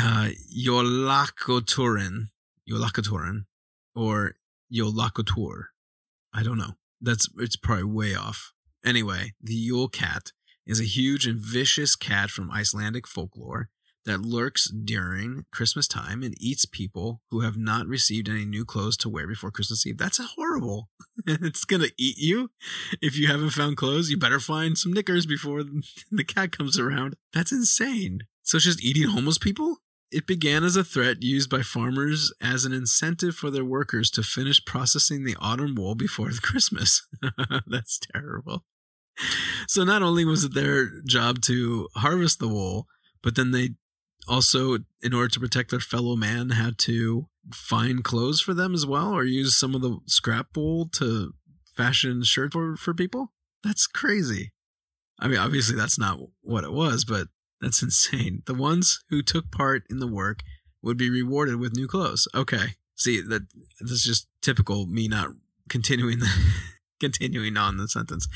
[0.00, 2.28] uh, Yolakoturin,
[2.70, 3.46] Yolakoturin,
[3.94, 4.36] or
[4.72, 5.64] Yolakotur.
[6.32, 6.74] I don't know.
[7.00, 8.52] That's it's probably way off.
[8.84, 10.32] Anyway, the Yule cat
[10.64, 13.68] is a huge and vicious cat from Icelandic folklore
[14.06, 18.96] that lurks during Christmas time and eats people who have not received any new clothes
[18.98, 19.98] to wear before Christmas Eve.
[19.98, 20.88] That's horrible.
[21.26, 22.50] it's going to eat you.
[23.02, 25.64] If you haven't found clothes, you better find some knickers before
[26.10, 27.16] the cat comes around.
[27.34, 28.20] That's insane.
[28.42, 29.78] So it's just eating homeless people?
[30.12, 34.22] It began as a threat used by farmers as an incentive for their workers to
[34.22, 37.06] finish processing the autumn wool before Christmas.
[37.66, 38.64] That's terrible.
[39.66, 42.86] So not only was it their job to harvest the wool,
[43.22, 43.70] but then they
[44.28, 48.84] also, in order to protect their fellow man, had to find clothes for them as
[48.84, 51.34] well, or use some of the scrap wool to
[51.76, 53.32] fashion shirt for for people.
[53.62, 54.52] That's crazy.
[55.18, 57.28] I mean, obviously that's not what it was, but
[57.60, 58.42] that's insane.
[58.46, 60.40] The ones who took part in the work
[60.82, 62.28] would be rewarded with new clothes.
[62.34, 62.74] Okay.
[62.96, 63.42] See, that
[63.80, 65.30] this is just typical me not
[65.68, 66.30] continuing the
[67.00, 68.28] continuing on the sentence.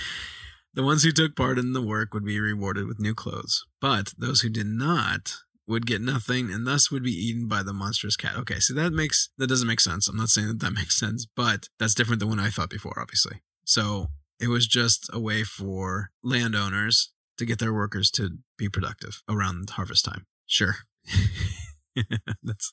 [0.74, 4.12] The ones who took part in the work would be rewarded with new clothes, but
[4.16, 5.34] those who did not
[5.70, 8.36] would get nothing and thus would be eaten by the monstrous cat.
[8.36, 10.08] Okay, so that makes that doesn't make sense.
[10.08, 13.00] I'm not saying that that makes sense, but that's different than what I thought before,
[13.00, 13.40] obviously.
[13.64, 14.08] So
[14.40, 19.70] it was just a way for landowners to get their workers to be productive around
[19.70, 20.26] harvest time.
[20.44, 20.74] Sure.
[22.42, 22.72] that's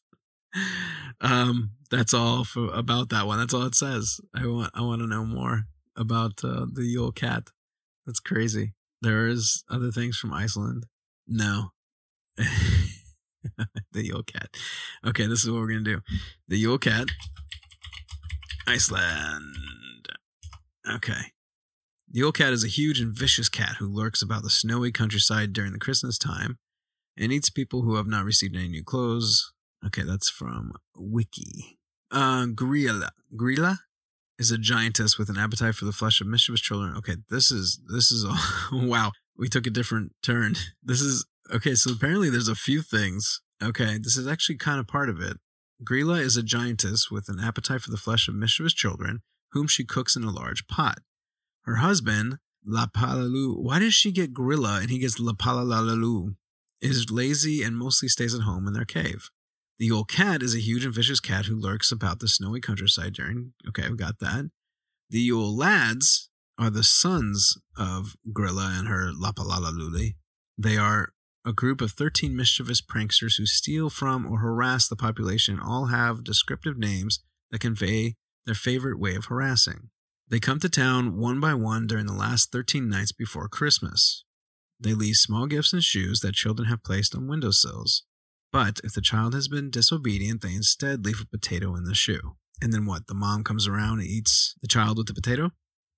[1.21, 3.37] um that's all for about that one.
[3.37, 4.19] That's all it says.
[4.35, 7.49] I want I want to know more about uh, the Yule cat.
[8.05, 8.73] That's crazy.
[9.01, 10.87] There is other things from Iceland.
[11.27, 11.73] No.
[13.91, 14.49] the Yule cat.
[15.05, 16.01] Okay, this is what we're gonna do.
[16.47, 17.07] The Yule cat.
[18.67, 20.09] Iceland.
[20.89, 21.31] Okay.
[22.09, 25.53] The Yule cat is a huge and vicious cat who lurks about the snowy countryside
[25.53, 26.57] during the Christmas time
[27.17, 29.53] and eats people who have not received any new clothes.
[29.85, 31.79] Okay, that's from Wiki.
[32.11, 33.09] Uh, Grilla.
[33.35, 33.77] Grilla
[34.39, 36.95] is a giantess with an appetite for the flesh of mischievous children.
[36.97, 38.35] Okay, this is this is a
[38.71, 39.11] wow.
[39.37, 40.55] We took a different turn.
[40.83, 41.75] This is okay.
[41.75, 43.41] So apparently, there's a few things.
[43.61, 45.37] Okay, this is actually kind of part of it.
[45.83, 49.85] Grilla is a giantess with an appetite for the flesh of mischievous children, whom she
[49.85, 50.99] cooks in a large pot.
[51.63, 56.35] Her husband, Lapalalu, why does she get Grilla and he gets Lapalalalu?
[56.79, 59.29] Is lazy and mostly stays at home in their cave.
[59.79, 63.13] The Yule cat is a huge and vicious cat who lurks about the snowy countryside
[63.13, 63.53] during.
[63.67, 64.51] Okay, we got that.
[65.09, 66.29] The Yule lads
[66.59, 70.15] are the sons of Grilla and her Lapalalaluli.
[70.57, 71.09] They are
[71.47, 76.25] a group of 13 mischievous pranksters who steal from or harass the population all have
[76.25, 79.89] descriptive names that convey their favorite way of harassing.
[80.27, 84.25] They come to town one by one during the last 13 nights before Christmas.
[84.77, 88.03] They leave small gifts and shoes that children have placed on windowsills.
[88.51, 92.35] But if the child has been disobedient, they instead leave a potato in the shoe.
[92.61, 93.07] And then what?
[93.07, 95.51] The mom comes around and eats the child with the potato?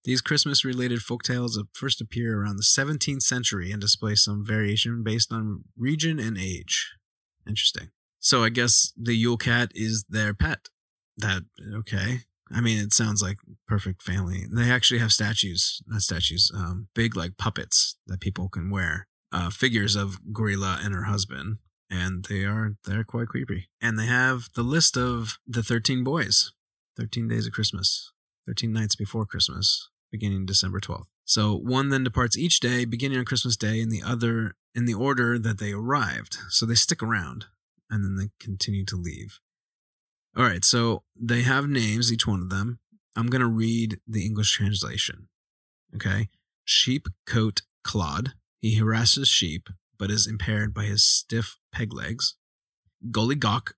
[0.09, 5.31] These Christmas related folktales first appear around the 17th century and display some variation based
[5.31, 6.95] on region and age.
[7.47, 7.91] Interesting.
[8.19, 10.69] So I guess the Yule cat is their pet.
[11.15, 11.43] That,
[11.75, 12.21] okay.
[12.51, 14.47] I mean, it sounds like perfect family.
[14.51, 19.51] They actually have statues, not statues, um, big like puppets that people can wear, uh,
[19.51, 23.69] figures of Gorilla and her husband, and they are they're quite creepy.
[23.79, 26.51] And they have the list of the thirteen boys,
[26.97, 28.11] thirteen days of Christmas,
[28.47, 31.09] thirteen nights before Christmas, beginning December twelfth.
[31.25, 34.93] So one then departs each day, beginning on Christmas Day, and the other in the
[34.93, 36.37] order that they arrived.
[36.49, 37.45] So they stick around,
[37.89, 39.39] and then they continue to leave.
[40.35, 42.79] All right, so they have names, each one of them.
[43.15, 45.27] I'm going to read the English translation.
[45.95, 46.29] Okay.
[46.63, 48.33] Sheep cote clod.
[48.61, 52.35] He harasses sheep, but is impaired by his stiff peg legs.
[53.11, 53.73] Gully Gawk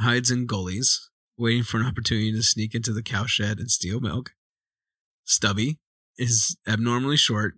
[0.00, 4.32] hides in gullies, waiting for an opportunity to sneak into the cowshed and steal milk.
[5.26, 5.78] Stubby
[6.16, 7.54] is abnormally short.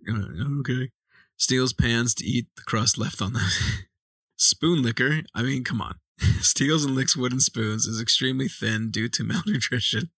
[0.59, 0.89] Okay.
[1.37, 3.47] Steals pans to eat the crust left on them.
[4.35, 5.95] Spoon licker, I mean, come on.
[6.41, 10.09] Steals and licks wooden spoons, is extremely thin due to malnutrition.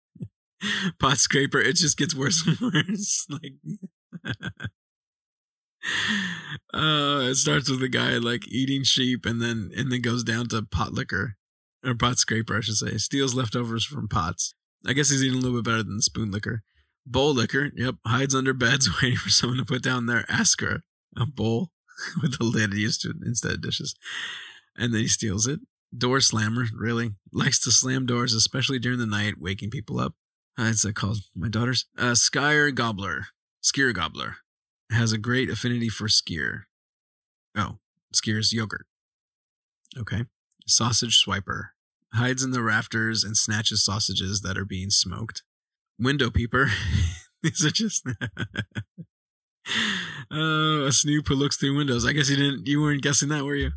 [0.98, 3.26] Pot scraper, it just gets worse and worse.
[3.30, 3.54] Like,
[6.74, 10.48] uh, it starts with a guy like eating sheep, and then and then goes down
[10.48, 11.36] to pot liquor
[11.84, 12.98] or pot scraper, I should say.
[12.98, 14.54] Steals leftovers from pots.
[14.86, 16.62] I guess he's eating a little bit better than spoon licker.
[17.06, 17.70] Bowl Licker.
[17.74, 20.80] yep, hides under beds waiting for someone to put down their askur,
[21.16, 21.70] a bowl
[22.22, 23.94] with a lid used to instead of dishes,
[24.76, 25.60] and then he steals it.
[25.96, 30.14] Door slammer, really likes to slam doors, especially during the night, waking people up.
[30.58, 31.86] Uh, it's uh, called my daughters.
[31.98, 33.26] Uh, Skyr Gobbler,
[33.62, 34.36] Skier Gobbler,
[34.92, 36.62] has a great affinity for skier.
[37.56, 37.78] Oh,
[38.14, 38.86] skier's yogurt.
[39.98, 40.24] Okay.
[40.66, 41.70] Sausage swiper
[42.14, 45.42] hides in the rafters and snatches sausages that are being smoked.
[46.00, 46.70] Window peeper.
[47.42, 48.06] These are just.
[50.30, 52.06] oh, a snoop who looks through windows.
[52.06, 52.66] I guess you didn't.
[52.66, 53.72] You weren't guessing that, were you?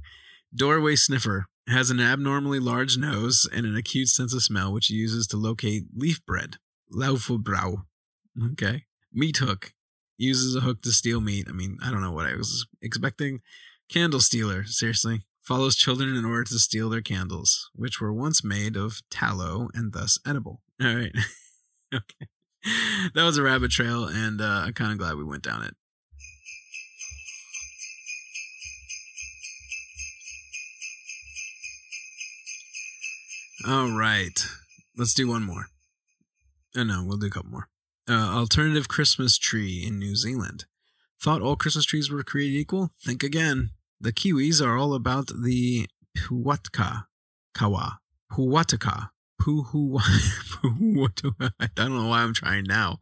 [0.56, 4.96] Doorway sniffer has an abnormally large nose and an acute sense of smell, which he
[4.96, 6.58] uses to locate leaf bread.
[6.94, 7.84] Laufenbrau.
[8.52, 8.84] Okay.
[9.12, 9.74] Meat hook
[10.18, 11.48] uses a hook to steal meat.
[11.50, 13.42] I mean, I don't know what I was expecting.
[13.90, 14.66] Candle stealer.
[14.66, 15.22] Seriously.
[15.42, 19.92] Follows children in order to steal their candles, which were once made of tallow and
[19.92, 20.62] thus edible.
[20.82, 21.12] All right.
[21.96, 22.28] okay.
[23.14, 25.76] That was a rabbit trail, and uh, I'm kind of glad we went down it.
[33.68, 34.46] All right.
[34.98, 35.68] Let's do one more.
[36.76, 37.70] Oh, no, we'll do a couple more.
[38.10, 40.66] Uh, alternative Christmas tree in New Zealand.
[41.22, 42.92] Thought all Christmas trees were created equal?
[43.02, 43.70] Think again.
[44.02, 47.06] The Kiwis are all about the Puatka
[47.54, 48.00] Kawa.
[49.44, 50.00] Puataka.
[50.64, 51.52] Puhu.
[51.60, 53.00] I don't know why I'm trying now.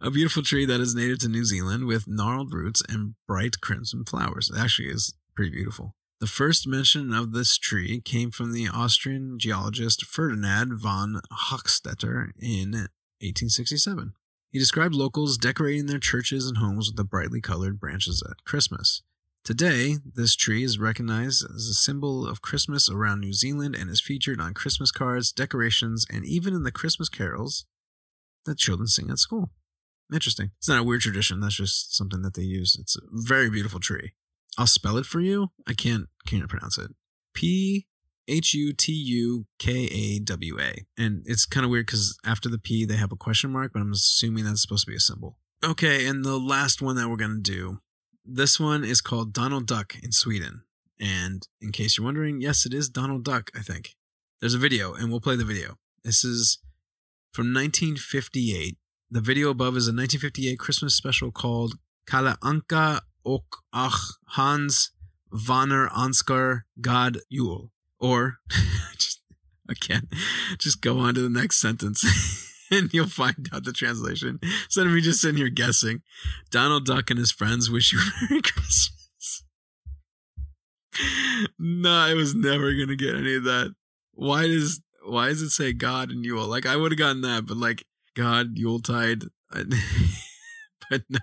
[0.00, 4.04] A beautiful tree that is native to New Zealand with gnarled roots and bright crimson
[4.04, 4.50] flowers.
[4.50, 5.94] It actually is pretty beautiful.
[6.20, 12.72] The first mention of this tree came from the Austrian geologist Ferdinand von Hochstetter in
[13.20, 14.14] 1867.
[14.50, 19.02] He described locals decorating their churches and homes with the brightly colored branches at Christmas.
[19.46, 24.00] Today, this tree is recognized as a symbol of Christmas around New Zealand and is
[24.00, 27.64] featured on Christmas cards, decorations, and even in the Christmas carols
[28.44, 29.52] that children sing at school.
[30.12, 30.50] Interesting.
[30.58, 32.76] It's not a weird tradition, that's just something that they use.
[32.76, 34.14] It's a very beautiful tree.
[34.58, 35.52] I'll spell it for you.
[35.64, 36.90] I can't can't pronounce it.
[37.32, 37.86] P
[38.26, 40.86] H U T U K A W A.
[41.00, 43.80] And it's kind of weird because after the P they have a question mark, but
[43.80, 45.38] I'm assuming that's supposed to be a symbol.
[45.64, 47.78] Okay, and the last one that we're gonna do.
[48.28, 50.62] This one is called Donald Duck in Sweden.
[50.98, 53.94] And in case you're wondering, yes, it is Donald Duck, I think.
[54.40, 55.76] There's a video, and we'll play the video.
[56.02, 56.58] This is
[57.32, 58.76] from 1958.
[59.12, 64.90] The video above is a 1958 Christmas special called Kala Anka och Ach Hans
[65.32, 67.70] Vanner Ansgar God Jul.
[68.00, 68.38] Or,
[68.98, 69.20] just,
[69.68, 70.08] again,
[70.58, 72.02] just go on to the next sentence
[72.70, 74.38] and you'll find out the translation.
[74.42, 76.02] Instead of me just sitting here guessing,
[76.50, 77.98] Donald Duck and his friends wish you
[78.30, 79.44] Merry Christmas.
[81.58, 83.74] no, I was never to get any of that.
[84.12, 86.46] Why does, why does it say God and Yule?
[86.46, 89.24] Like, I would have gotten that, but like, God, Yuletide.
[89.50, 91.20] but no,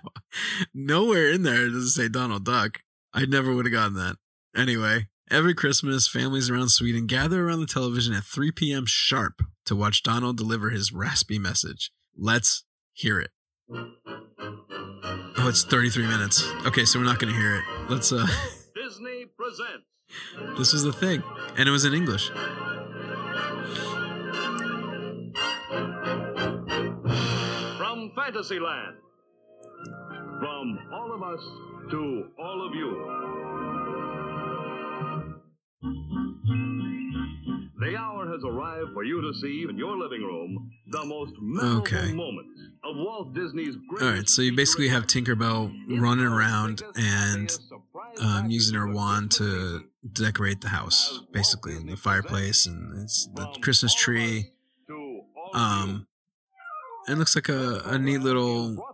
[0.72, 2.80] nowhere in there does it say Donald Duck.
[3.12, 4.16] I never would have gotten that.
[4.56, 8.84] Anyway, every Christmas, families around Sweden gather around the television at 3 p.m.
[8.86, 11.90] sharp to watch Donald deliver his raspy message.
[12.16, 13.30] Let's hear it.
[13.70, 16.46] Oh, it's 33 minutes.
[16.66, 17.64] Okay, so we're not going to hear it.
[17.88, 18.26] Let's, uh,
[18.74, 19.86] Disney presents
[20.56, 21.22] this was the thing.
[21.56, 22.30] And it was in English.
[27.78, 28.96] from Fantasyland.
[30.40, 31.40] From all of us
[31.90, 33.24] to all of you.
[38.34, 42.12] Has arrived for you to see in your living room the most memorable Okay.
[42.12, 42.50] moments
[42.82, 47.56] of Walt Disney's All right, so you basically have Tinkerbell running around and
[48.20, 53.46] um, using her wand to decorate the house, basically, and the fireplace and it's the
[53.62, 54.50] Christmas tree.
[55.52, 56.08] Um,
[57.06, 58.84] it looks like a, a neat little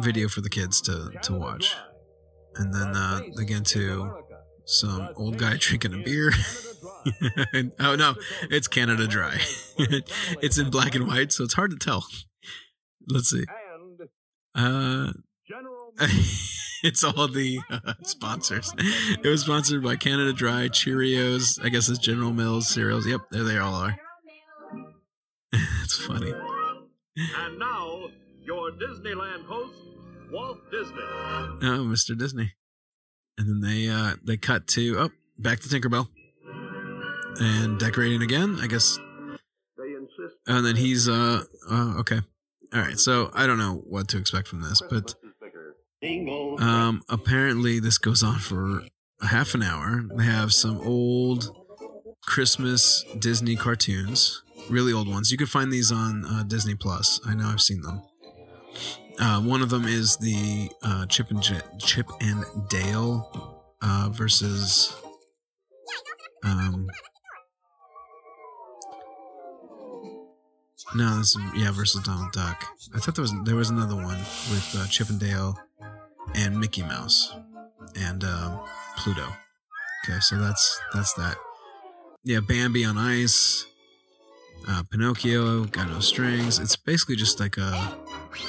[0.00, 1.74] video for the kids to, to watch.
[2.56, 4.12] And then uh, get into
[4.64, 6.32] some old guy drinking a beer.
[7.80, 8.14] oh no,
[8.50, 9.38] it's Canada Dry.
[9.78, 12.04] it's in black and white, so it's hard to tell.
[13.08, 13.44] Let's see.
[14.54, 15.12] Uh,
[16.82, 18.72] it's all the uh, sponsors.
[18.78, 23.06] It was sponsored by Canada Dry, Cheerios, I guess it's General Mills cereals.
[23.06, 23.96] Yep, there they all are.
[25.82, 26.32] It's funny.
[27.16, 28.08] And now,
[28.42, 29.74] your Disneyland host,
[30.30, 30.96] Walt Disney.
[30.98, 32.18] Oh, Mr.
[32.18, 32.54] Disney.
[33.38, 36.08] And then they uh they cut to oh back to Tinkerbell.
[37.40, 38.98] And decorating again, I guess.
[40.46, 42.20] And then he's uh, uh okay.
[42.74, 42.98] All right.
[42.98, 45.14] So I don't know what to expect from this, but
[46.60, 48.82] um apparently this goes on for
[49.20, 50.02] a half an hour.
[50.16, 51.54] They have some old
[52.26, 55.30] Christmas Disney cartoons, really old ones.
[55.30, 57.20] You can find these on uh, Disney Plus.
[57.26, 58.02] I know I've seen them.
[59.18, 64.94] Uh, one of them is the uh, Chip and J- Chip and Dale uh, versus
[66.44, 66.88] um.
[70.94, 72.66] No, this is, yeah versus Donald Duck.
[72.94, 75.58] I thought there was there was another one with uh, Chip and Dale
[76.34, 77.34] and Mickey Mouse
[77.96, 78.60] and um,
[78.98, 79.26] Pluto.
[80.04, 81.36] Okay, so that's that's that.
[82.24, 83.66] Yeah, Bambi on Ice,
[84.68, 86.58] uh, Pinocchio, Got No Strings.
[86.58, 87.98] It's basically just like a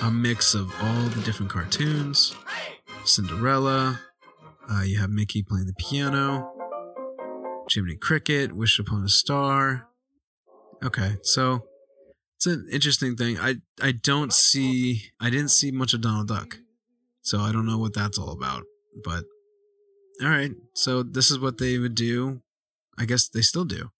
[0.02, 2.36] a mix of all the different cartoons.
[3.06, 4.00] Cinderella.
[4.72, 6.50] Uh, you have Mickey playing the piano.
[7.70, 9.88] Jiminy Cricket, Wish Upon a Star.
[10.84, 11.66] Okay, so
[12.36, 13.38] it's an interesting thing.
[13.40, 16.58] I I don't see I didn't see much of Donald Duck,
[17.22, 18.64] so I don't know what that's all about.
[19.04, 19.24] But
[20.22, 22.42] all right, so this is what they would do.
[22.98, 23.92] I guess they still do.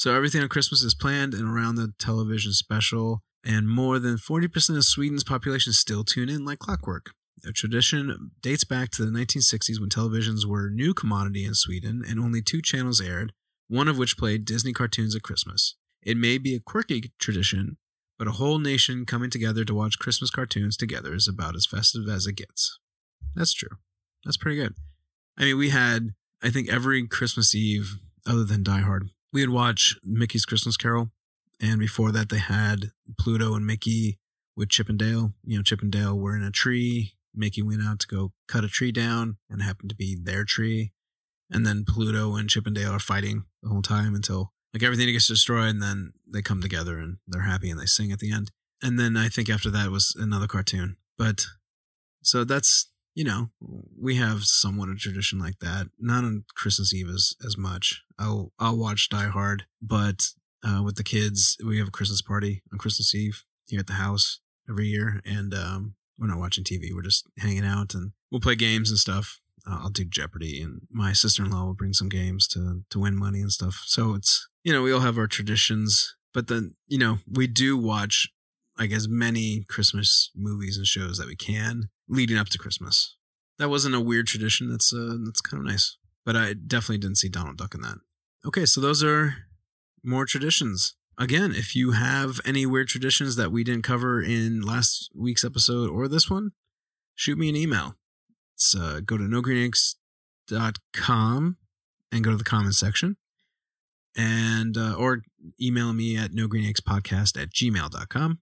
[0.00, 4.78] So everything on Christmas is planned and around the television special, and more than 40%
[4.78, 7.10] of Sweden's population still tune in like clockwork.
[7.42, 12.02] The tradition dates back to the 1960s when televisions were a new commodity in Sweden
[12.08, 13.34] and only two channels aired,
[13.68, 15.74] one of which played Disney cartoons at Christmas.
[16.02, 17.76] It may be a quirky tradition,
[18.18, 22.08] but a whole nation coming together to watch Christmas cartoons together is about as festive
[22.08, 22.78] as it gets.
[23.34, 23.76] That's true.
[24.24, 24.76] That's pretty good.
[25.36, 29.54] I mean, we had, I think, every Christmas Eve, other than Die Hard, we would
[29.54, 31.10] watch Mickey's Christmas Carol.
[31.60, 34.18] And before that, they had Pluto and Mickey
[34.56, 35.34] with Chip and Dale.
[35.44, 37.14] You know, Chip and Dale were in a tree.
[37.34, 40.44] Mickey went out to go cut a tree down and it happened to be their
[40.44, 40.92] tree.
[41.50, 45.06] And then Pluto and Chip and Dale are fighting the whole time until like everything
[45.12, 48.32] gets destroyed and then they come together and they're happy and they sing at the
[48.32, 48.50] end.
[48.82, 50.96] And then I think after that was another cartoon.
[51.18, 51.46] But
[52.22, 53.50] so that's, you know,
[53.98, 55.88] we have somewhat a tradition like that.
[55.98, 58.02] Not on Christmas Eve as, as much.
[58.18, 60.28] I'll, I'll watch Die Hard, but
[60.62, 63.94] uh, with the kids, we have a Christmas party on Christmas Eve here at the
[63.94, 65.20] house every year.
[65.24, 66.94] And um, we're not watching TV.
[66.94, 69.40] We're just hanging out and we'll play games and stuff.
[69.66, 72.98] Uh, I'll do Jeopardy, and my sister in law will bring some games to to
[72.98, 73.82] win money and stuff.
[73.84, 77.76] So it's you know we all have our traditions, but then you know we do
[77.76, 78.28] watch
[78.78, 83.16] like as many Christmas movies and shows that we can leading up to Christmas.
[83.58, 84.70] That wasn't a weird tradition.
[84.70, 85.96] That's uh that's kind of nice.
[86.24, 87.98] But I definitely didn't see Donald Duck in that.
[88.44, 89.46] Okay, so those are
[90.02, 90.94] more traditions.
[91.18, 95.90] Again, if you have any weird traditions that we didn't cover in last week's episode
[95.90, 96.52] or this one,
[97.14, 97.96] shoot me an email.
[98.54, 101.56] It's uh, go to nogreeneggs.com
[102.12, 103.16] and go to the comments section.
[104.16, 105.22] And uh, or
[105.60, 108.40] email me at nogreeneggspodcast at gmail.com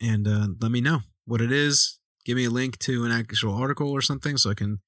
[0.00, 1.99] and uh, let me know what it is.
[2.24, 4.80] Give me a link to an actual article or something so I can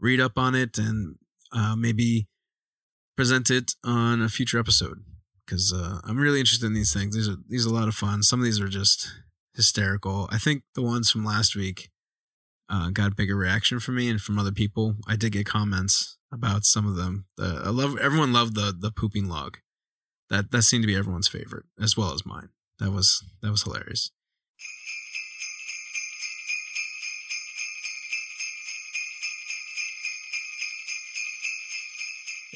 [0.00, 1.16] read up on it and
[1.52, 2.26] uh, maybe
[3.16, 5.04] present it on a future episode
[5.46, 7.14] because uh, I'm really interested in these things.
[7.14, 8.22] These are these are a lot of fun.
[8.22, 9.10] Some of these are just
[9.54, 10.28] hysterical.
[10.30, 11.90] I think the ones from last week
[12.68, 14.96] uh, got a bigger reaction from me and from other people.
[15.06, 17.26] I did get comments about some of them.
[17.36, 19.58] The, I love everyone loved the the pooping log.
[20.30, 22.48] That that seemed to be everyone's favorite as well as mine.
[22.78, 24.10] That was that was hilarious.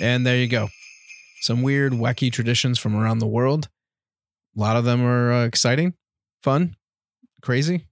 [0.01, 0.69] And there you go.
[1.41, 3.69] Some weird, wacky traditions from around the world.
[4.57, 5.95] A lot of them are uh, exciting,
[6.43, 6.77] fun,
[7.43, 7.87] crazy,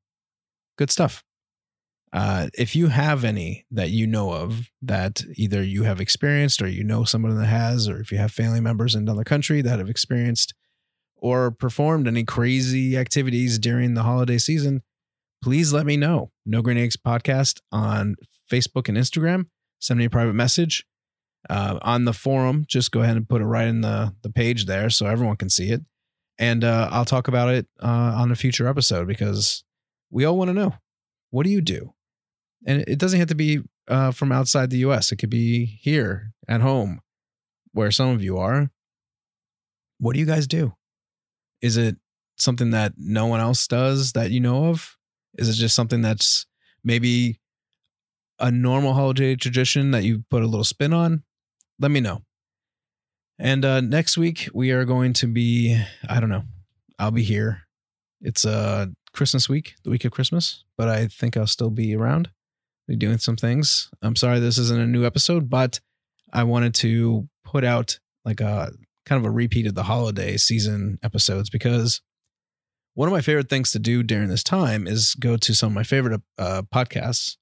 [0.77, 1.23] good stuff.
[2.13, 6.69] Uh, if you have any that you know of that either you have experienced or
[6.69, 9.79] you know someone that has, or if you have family members in another country that
[9.79, 10.55] have experienced
[11.17, 14.83] or performed any crazy activities during the holiday season,
[15.43, 16.31] please let me know.
[16.47, 18.15] No Green Eggs Podcast on
[18.51, 19.47] Facebook and Instagram.
[19.81, 20.85] Send me a private message
[21.49, 22.65] uh, on the forum.
[22.69, 25.51] Just go ahead and put it right in the the page there so everyone can
[25.51, 25.83] see it,
[26.39, 29.65] and uh, I'll talk about it uh, on a future episode because
[30.11, 30.75] we all want to know
[31.31, 31.95] what do you do,
[32.67, 35.13] and it doesn't have to be uh, from outside the U.S.
[35.13, 37.01] It could be here at home,
[37.73, 38.71] where some of you are.
[39.99, 40.75] What do you guys do?
[41.61, 41.97] Is it
[42.37, 44.97] something that no one else does that you know of?
[45.39, 46.47] Is it just something that's
[46.83, 47.41] maybe
[48.39, 51.23] a normal holiday tradition that you put a little spin on,
[51.85, 52.23] let me know.
[53.39, 55.79] And uh, next week we are going to be,
[56.09, 56.45] I don't know,
[56.99, 57.65] I'll be here.
[58.23, 62.31] It's uh Christmas week, the week of Christmas, but I think I'll still be around,
[62.89, 63.91] be doing some things.
[64.01, 65.79] I'm sorry this isn't a new episode, but
[66.33, 68.73] I wanted to put out like a
[69.05, 72.01] kind of a repeat of the holiday season episodes because
[72.95, 75.75] one of my favorite things to do during this time is go to some of
[75.75, 77.37] my favorite uh, podcasts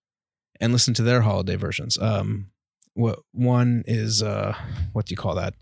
[0.61, 1.97] and listen to their holiday versions.
[1.97, 2.52] Um,
[2.95, 4.55] what one is uh,
[4.93, 5.55] what do you call that?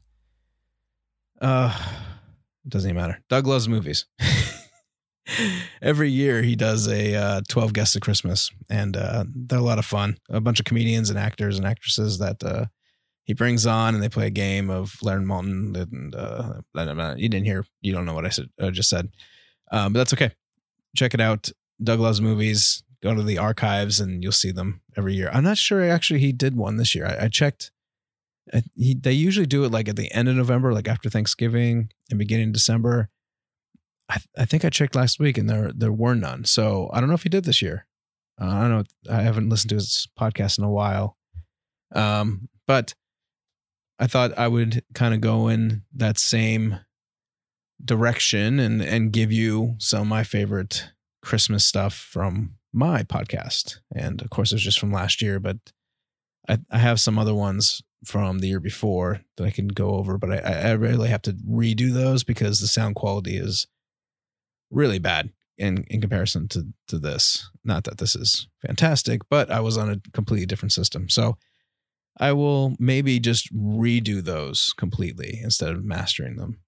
[1.41, 1.77] Uh,
[2.69, 3.21] doesn't even matter.
[3.29, 4.07] Doug loves movies.
[5.83, 9.79] Every year he does a uh, 12 guests of Christmas, and uh, they're a lot
[9.79, 10.19] of fun.
[10.29, 12.67] A bunch of comedians and actors and actresses that uh,
[13.25, 15.77] he brings on, and they play a game of Leonard Maltin.
[15.77, 18.49] And uh, you didn't hear, you don't know what I said.
[18.61, 19.09] I just said,
[19.71, 20.33] um, but that's okay.
[20.97, 21.51] Check it out.
[21.83, 22.83] Doug loves movies.
[23.03, 25.31] Go to the archives, and you'll see them every year.
[25.33, 27.07] I'm not sure actually he did one this year.
[27.07, 27.71] I, I checked.
[28.53, 31.91] I, he, they usually do it like at the end of November, like after Thanksgiving
[32.11, 33.09] and beginning of December.
[34.11, 36.45] I, I think I checked last week and there there were none.
[36.45, 37.87] So I don't know if he did this year.
[38.41, 39.15] Uh, I don't know.
[39.15, 41.17] I haven't listened to his podcast in a while.
[41.95, 42.95] Um, but
[43.99, 46.81] I thought I would kind of go in that same
[47.83, 50.91] direction and and give you some of my favorite
[51.23, 53.79] Christmas stuff from my podcast.
[53.95, 55.59] And of course, it's just from last year, but
[56.49, 60.17] I, I have some other ones from the year before that I can go over,
[60.17, 63.67] but I, I really have to redo those because the sound quality is
[64.71, 67.51] really bad in, in comparison to, to this.
[67.65, 71.09] Not that this is fantastic, but I was on a completely different system.
[71.11, 71.37] So
[72.19, 76.61] I will maybe just redo those completely instead of mastering them.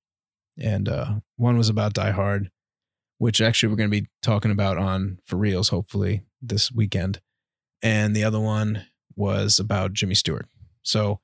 [0.59, 2.51] And uh, one was about Die Hard,
[3.23, 7.21] which actually we're going to be talking about on For Reals, hopefully this weekend.
[7.81, 10.49] And the other one was about Jimmy Stewart.
[10.83, 11.21] So,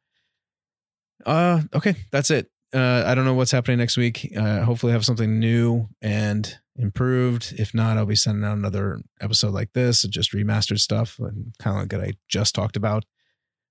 [1.27, 2.53] uh, okay, that's it.
[2.73, 4.33] Uh, I don't know what's happening next week.
[4.37, 7.55] Uh, hopefully, I have something new and improved.
[7.59, 11.77] If not, I'll be sending out another episode like this, just remastered stuff, and kind
[11.77, 13.07] of like what I just talked about.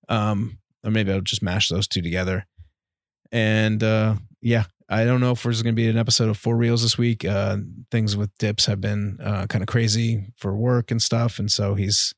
[0.09, 2.45] Um, or maybe I'll just mash those two together.
[3.31, 6.55] And uh, yeah, I don't know if there's going to be an episode of For
[6.55, 7.25] Reals this week.
[7.25, 7.57] Uh,
[7.91, 11.75] things with Dips have been uh, kind of crazy for work and stuff, and so
[11.75, 12.13] he's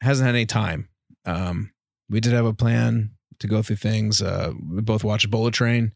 [0.00, 0.88] hasn't had any time.
[1.24, 1.72] Um,
[2.08, 4.22] we did have a plan to go through things.
[4.22, 5.92] Uh, we both watched Bullet Train.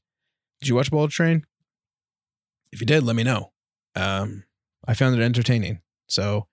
[0.60, 1.44] Did you watch Bullet Train?
[2.72, 3.52] If you did, let me know.
[3.94, 4.44] Um,
[4.86, 5.80] I found it entertaining.
[6.08, 6.48] So,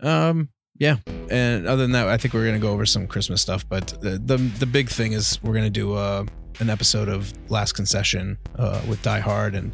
[0.00, 0.96] um, yeah.
[1.30, 3.68] And other than that, I think we're gonna go over some Christmas stuff.
[3.68, 6.24] But the the, the big thing is we're gonna do uh,
[6.60, 9.72] an episode of Last Concession uh, with Die Hard, and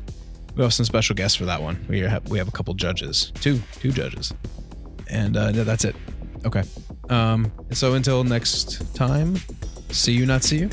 [0.57, 1.85] we have some special guests for that one.
[1.89, 4.33] We have we have a couple judges, two two judges,
[5.09, 5.97] and uh, no, that's it.
[6.45, 6.63] Okay.
[7.09, 9.37] Um, so until next time,
[9.91, 10.71] see you, not see you.